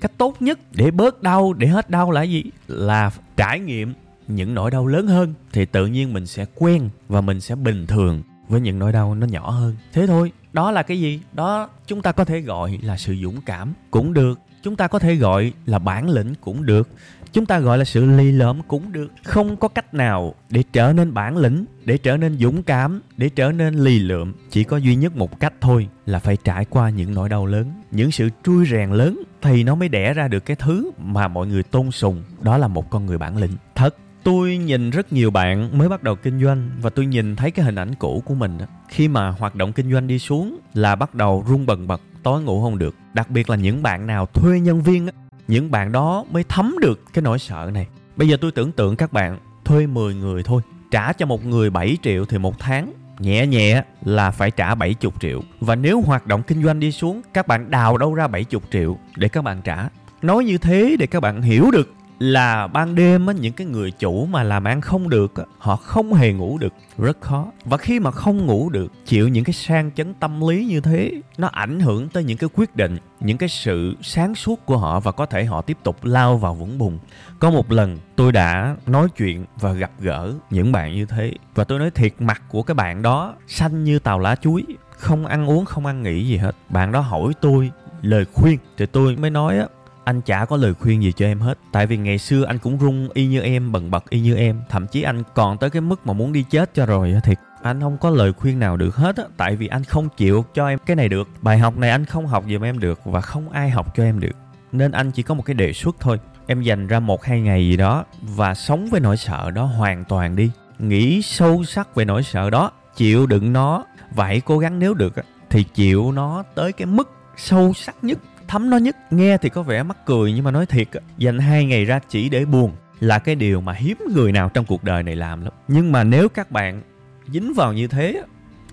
cách 0.00 0.12
tốt 0.18 0.42
nhất 0.42 0.58
để 0.72 0.90
bớt 0.90 1.22
đau, 1.22 1.52
để 1.52 1.66
hết 1.66 1.90
đau 1.90 2.10
là 2.10 2.22
gì? 2.22 2.44
Là 2.68 3.10
trải 3.36 3.60
nghiệm 3.60 3.94
những 4.28 4.54
nỗi 4.54 4.70
đau 4.70 4.86
lớn 4.86 5.06
hơn, 5.06 5.34
thì 5.52 5.64
tự 5.64 5.86
nhiên 5.86 6.12
mình 6.12 6.26
sẽ 6.26 6.46
quen 6.54 6.88
và 7.08 7.20
mình 7.20 7.40
sẽ 7.40 7.54
bình 7.54 7.86
thường 7.86 8.22
với 8.48 8.60
những 8.60 8.78
nỗi 8.78 8.92
đau 8.92 9.14
nó 9.14 9.26
nhỏ 9.26 9.50
hơn. 9.50 9.76
Thế 9.92 10.06
thôi, 10.06 10.32
đó 10.52 10.70
là 10.70 10.82
cái 10.82 11.00
gì? 11.00 11.20
Đó, 11.32 11.68
chúng 11.86 12.02
ta 12.02 12.12
có 12.12 12.24
thể 12.24 12.40
gọi 12.40 12.78
là 12.82 12.96
sự 12.96 13.16
dũng 13.22 13.40
cảm 13.40 13.72
cũng 13.90 14.14
được. 14.14 14.38
Chúng 14.62 14.76
ta 14.76 14.88
có 14.88 14.98
thể 14.98 15.14
gọi 15.14 15.52
là 15.66 15.78
bản 15.78 16.08
lĩnh 16.08 16.34
cũng 16.40 16.66
được 16.66 16.88
chúng 17.32 17.46
ta 17.46 17.58
gọi 17.58 17.78
là 17.78 17.84
sự 17.84 18.04
lì 18.04 18.32
lợm 18.32 18.62
cũng 18.68 18.92
được. 18.92 19.12
Không 19.24 19.56
có 19.56 19.68
cách 19.68 19.94
nào 19.94 20.34
để 20.50 20.62
trở 20.72 20.92
nên 20.92 21.14
bản 21.14 21.36
lĩnh, 21.36 21.64
để 21.84 21.98
trở 21.98 22.16
nên 22.16 22.38
dũng 22.38 22.62
cảm, 22.62 23.00
để 23.16 23.28
trở 23.28 23.52
nên 23.52 23.74
lì 23.74 23.98
lượm. 23.98 24.32
Chỉ 24.50 24.64
có 24.64 24.76
duy 24.76 24.96
nhất 24.96 25.16
một 25.16 25.40
cách 25.40 25.52
thôi 25.60 25.88
là 26.06 26.18
phải 26.18 26.36
trải 26.44 26.64
qua 26.64 26.90
những 26.90 27.14
nỗi 27.14 27.28
đau 27.28 27.46
lớn, 27.46 27.72
những 27.90 28.10
sự 28.10 28.28
trui 28.44 28.66
rèn 28.66 28.90
lớn 28.90 29.22
thì 29.42 29.62
nó 29.62 29.74
mới 29.74 29.88
đẻ 29.88 30.14
ra 30.14 30.28
được 30.28 30.44
cái 30.44 30.56
thứ 30.56 30.90
mà 30.98 31.28
mọi 31.28 31.46
người 31.46 31.62
tôn 31.62 31.90
sùng. 31.90 32.22
Đó 32.40 32.58
là 32.58 32.68
một 32.68 32.90
con 32.90 33.06
người 33.06 33.18
bản 33.18 33.36
lĩnh. 33.36 33.52
Thật, 33.74 33.96
tôi 34.22 34.56
nhìn 34.56 34.90
rất 34.90 35.12
nhiều 35.12 35.30
bạn 35.30 35.78
mới 35.78 35.88
bắt 35.88 36.02
đầu 36.02 36.16
kinh 36.16 36.44
doanh 36.44 36.70
và 36.82 36.90
tôi 36.90 37.06
nhìn 37.06 37.36
thấy 37.36 37.50
cái 37.50 37.64
hình 37.64 37.74
ảnh 37.74 37.94
cũ 37.94 38.22
của 38.26 38.34
mình 38.34 38.58
đó 38.58 38.66
khi 38.88 39.08
mà 39.08 39.30
hoạt 39.30 39.54
động 39.54 39.72
kinh 39.72 39.92
doanh 39.92 40.06
đi 40.06 40.18
xuống 40.18 40.58
là 40.74 40.96
bắt 40.96 41.14
đầu 41.14 41.44
run 41.48 41.66
bần 41.66 41.86
bật, 41.86 42.00
tối 42.22 42.42
ngủ 42.42 42.62
không 42.62 42.78
được. 42.78 42.94
Đặc 43.14 43.30
biệt 43.30 43.50
là 43.50 43.56
những 43.56 43.82
bạn 43.82 44.06
nào 44.06 44.26
thuê 44.26 44.60
nhân 44.60 44.82
viên 44.82 45.08
những 45.50 45.70
bạn 45.70 45.92
đó 45.92 46.24
mới 46.30 46.44
thấm 46.44 46.76
được 46.80 47.00
cái 47.12 47.22
nỗi 47.22 47.38
sợ 47.38 47.70
này. 47.74 47.86
Bây 48.16 48.28
giờ 48.28 48.36
tôi 48.40 48.52
tưởng 48.52 48.72
tượng 48.72 48.96
các 48.96 49.12
bạn 49.12 49.38
thuê 49.64 49.86
10 49.86 50.14
người 50.14 50.42
thôi. 50.42 50.62
Trả 50.90 51.12
cho 51.12 51.26
một 51.26 51.46
người 51.46 51.70
7 51.70 51.96
triệu 52.02 52.24
thì 52.24 52.38
một 52.38 52.58
tháng, 52.58 52.92
nhẹ 53.18 53.46
nhẹ 53.46 53.82
là 54.04 54.30
phải 54.30 54.50
trả 54.50 54.74
70 54.74 55.12
triệu. 55.20 55.40
Và 55.60 55.74
nếu 55.74 56.00
hoạt 56.00 56.26
động 56.26 56.42
kinh 56.42 56.62
doanh 56.62 56.80
đi 56.80 56.92
xuống, 56.92 57.22
các 57.34 57.46
bạn 57.46 57.70
đào 57.70 57.98
đâu 57.98 58.14
ra 58.14 58.28
70 58.28 58.60
triệu 58.72 58.98
để 59.16 59.28
các 59.28 59.44
bạn 59.44 59.62
trả. 59.64 59.88
Nói 60.22 60.44
như 60.44 60.58
thế 60.58 60.96
để 60.98 61.06
các 61.06 61.20
bạn 61.20 61.42
hiểu 61.42 61.70
được 61.70 61.94
là 62.20 62.66
ban 62.66 62.94
đêm 62.94 63.26
á, 63.26 63.34
những 63.40 63.52
cái 63.52 63.66
người 63.66 63.90
chủ 63.90 64.26
mà 64.26 64.42
làm 64.42 64.64
ăn 64.64 64.80
không 64.80 65.08
được 65.08 65.36
á, 65.36 65.44
họ 65.58 65.76
không 65.76 66.14
hề 66.14 66.32
ngủ 66.32 66.58
được 66.58 66.72
rất 66.98 67.20
khó. 67.20 67.46
Và 67.64 67.76
khi 67.76 68.00
mà 68.00 68.10
không 68.10 68.46
ngủ 68.46 68.70
được 68.70 68.92
chịu 69.06 69.28
những 69.28 69.44
cái 69.44 69.52
sang 69.52 69.90
chấn 69.92 70.14
tâm 70.14 70.48
lý 70.48 70.66
như 70.66 70.80
thế 70.80 71.12
nó 71.38 71.48
ảnh 71.48 71.80
hưởng 71.80 72.08
tới 72.08 72.24
những 72.24 72.38
cái 72.38 72.50
quyết 72.54 72.76
định 72.76 72.98
những 73.20 73.38
cái 73.38 73.48
sự 73.48 73.96
sáng 74.02 74.34
suốt 74.34 74.66
của 74.66 74.76
họ 74.76 75.00
và 75.00 75.12
có 75.12 75.26
thể 75.26 75.44
họ 75.44 75.62
tiếp 75.62 75.76
tục 75.82 76.04
lao 76.04 76.36
vào 76.36 76.54
vũng 76.54 76.78
bùn. 76.78 76.98
Có 77.38 77.50
một 77.50 77.72
lần 77.72 77.98
tôi 78.16 78.32
đã 78.32 78.76
nói 78.86 79.08
chuyện 79.16 79.44
và 79.60 79.72
gặp 79.72 79.90
gỡ 80.00 80.32
những 80.50 80.72
bạn 80.72 80.94
như 80.94 81.06
thế. 81.06 81.32
Và 81.54 81.64
tôi 81.64 81.78
nói 81.78 81.90
thiệt 81.90 82.14
mặt 82.18 82.42
của 82.48 82.62
cái 82.62 82.74
bạn 82.74 83.02
đó 83.02 83.34
xanh 83.46 83.84
như 83.84 83.98
tàu 83.98 84.18
lá 84.18 84.36
chuối 84.36 84.64
không 84.90 85.26
ăn 85.26 85.46
uống 85.46 85.64
không 85.64 85.86
ăn 85.86 86.02
nghỉ 86.02 86.26
gì 86.26 86.36
hết. 86.36 86.56
Bạn 86.68 86.92
đó 86.92 87.00
hỏi 87.00 87.32
tôi 87.40 87.70
lời 88.02 88.24
khuyên 88.32 88.58
thì 88.76 88.86
tôi 88.86 89.16
mới 89.16 89.30
nói 89.30 89.58
á 89.58 89.66
anh 90.10 90.20
chả 90.20 90.44
có 90.44 90.56
lời 90.56 90.74
khuyên 90.74 91.02
gì 91.02 91.12
cho 91.12 91.26
em 91.26 91.40
hết. 91.40 91.58
Tại 91.72 91.86
vì 91.86 91.96
ngày 91.96 92.18
xưa 92.18 92.44
anh 92.44 92.58
cũng 92.58 92.78
run 92.78 93.08
y 93.14 93.26
như 93.26 93.40
em, 93.40 93.72
bần 93.72 93.90
bật 93.90 94.10
y 94.10 94.20
như 94.20 94.36
em. 94.36 94.60
Thậm 94.68 94.86
chí 94.86 95.02
anh 95.02 95.22
còn 95.34 95.58
tới 95.58 95.70
cái 95.70 95.80
mức 95.80 96.06
mà 96.06 96.12
muốn 96.12 96.32
đi 96.32 96.42
chết 96.42 96.74
cho 96.74 96.86
rồi 96.86 97.14
thiệt. 97.24 97.38
Anh 97.62 97.80
không 97.80 97.98
có 97.98 98.10
lời 98.10 98.32
khuyên 98.32 98.58
nào 98.58 98.76
được 98.76 98.96
hết 98.96 99.16
á, 99.16 99.24
tại 99.36 99.56
vì 99.56 99.66
anh 99.66 99.84
không 99.84 100.08
chịu 100.16 100.44
cho 100.54 100.68
em 100.68 100.78
cái 100.86 100.96
này 100.96 101.08
được. 101.08 101.28
Bài 101.42 101.58
học 101.58 101.76
này 101.76 101.90
anh 101.90 102.04
không 102.04 102.26
học 102.26 102.44
giùm 102.48 102.64
em 102.64 102.78
được 102.78 103.00
và 103.04 103.20
không 103.20 103.50
ai 103.50 103.70
học 103.70 103.96
cho 103.96 104.02
em 104.02 104.20
được. 104.20 104.32
Nên 104.72 104.92
anh 104.92 105.10
chỉ 105.10 105.22
có 105.22 105.34
một 105.34 105.42
cái 105.42 105.54
đề 105.54 105.72
xuất 105.72 105.96
thôi. 106.00 106.18
Em 106.46 106.62
dành 106.62 106.86
ra 106.86 107.00
một 107.00 107.24
hai 107.24 107.40
ngày 107.40 107.68
gì 107.68 107.76
đó 107.76 108.04
và 108.22 108.54
sống 108.54 108.88
với 108.90 109.00
nỗi 109.00 109.16
sợ 109.16 109.50
đó 109.50 109.64
hoàn 109.64 110.04
toàn 110.04 110.36
đi. 110.36 110.50
Nghĩ 110.78 111.22
sâu 111.22 111.64
sắc 111.64 111.94
về 111.94 112.04
nỗi 112.04 112.22
sợ 112.22 112.50
đó, 112.50 112.70
chịu 112.96 113.26
đựng 113.26 113.52
nó 113.52 113.84
và 114.14 114.26
hãy 114.26 114.40
cố 114.40 114.58
gắng 114.58 114.78
nếu 114.78 114.94
được 114.94 115.14
thì 115.50 115.62
chịu 115.62 116.12
nó 116.12 116.42
tới 116.54 116.72
cái 116.72 116.86
mức 116.86 117.10
sâu 117.36 117.72
sắc 117.76 117.96
nhất 118.02 118.18
thấm 118.50 118.70
nó 118.70 118.76
nhất. 118.76 118.96
Nghe 119.12 119.36
thì 119.36 119.48
có 119.48 119.62
vẻ 119.62 119.82
mắc 119.82 120.06
cười 120.06 120.32
nhưng 120.32 120.44
mà 120.44 120.50
nói 120.50 120.66
thiệt 120.66 120.88
dành 121.18 121.38
hai 121.38 121.64
ngày 121.64 121.84
ra 121.84 122.00
chỉ 122.08 122.28
để 122.28 122.44
buồn 122.44 122.72
là 123.00 123.18
cái 123.18 123.34
điều 123.34 123.60
mà 123.60 123.72
hiếm 123.72 123.96
người 124.14 124.32
nào 124.32 124.48
trong 124.48 124.64
cuộc 124.64 124.84
đời 124.84 125.02
này 125.02 125.16
làm 125.16 125.42
lắm. 125.44 125.52
Nhưng 125.68 125.92
mà 125.92 126.04
nếu 126.04 126.28
các 126.28 126.50
bạn 126.50 126.82
dính 127.28 127.52
vào 127.54 127.72
như 127.72 127.86
thế 127.86 128.22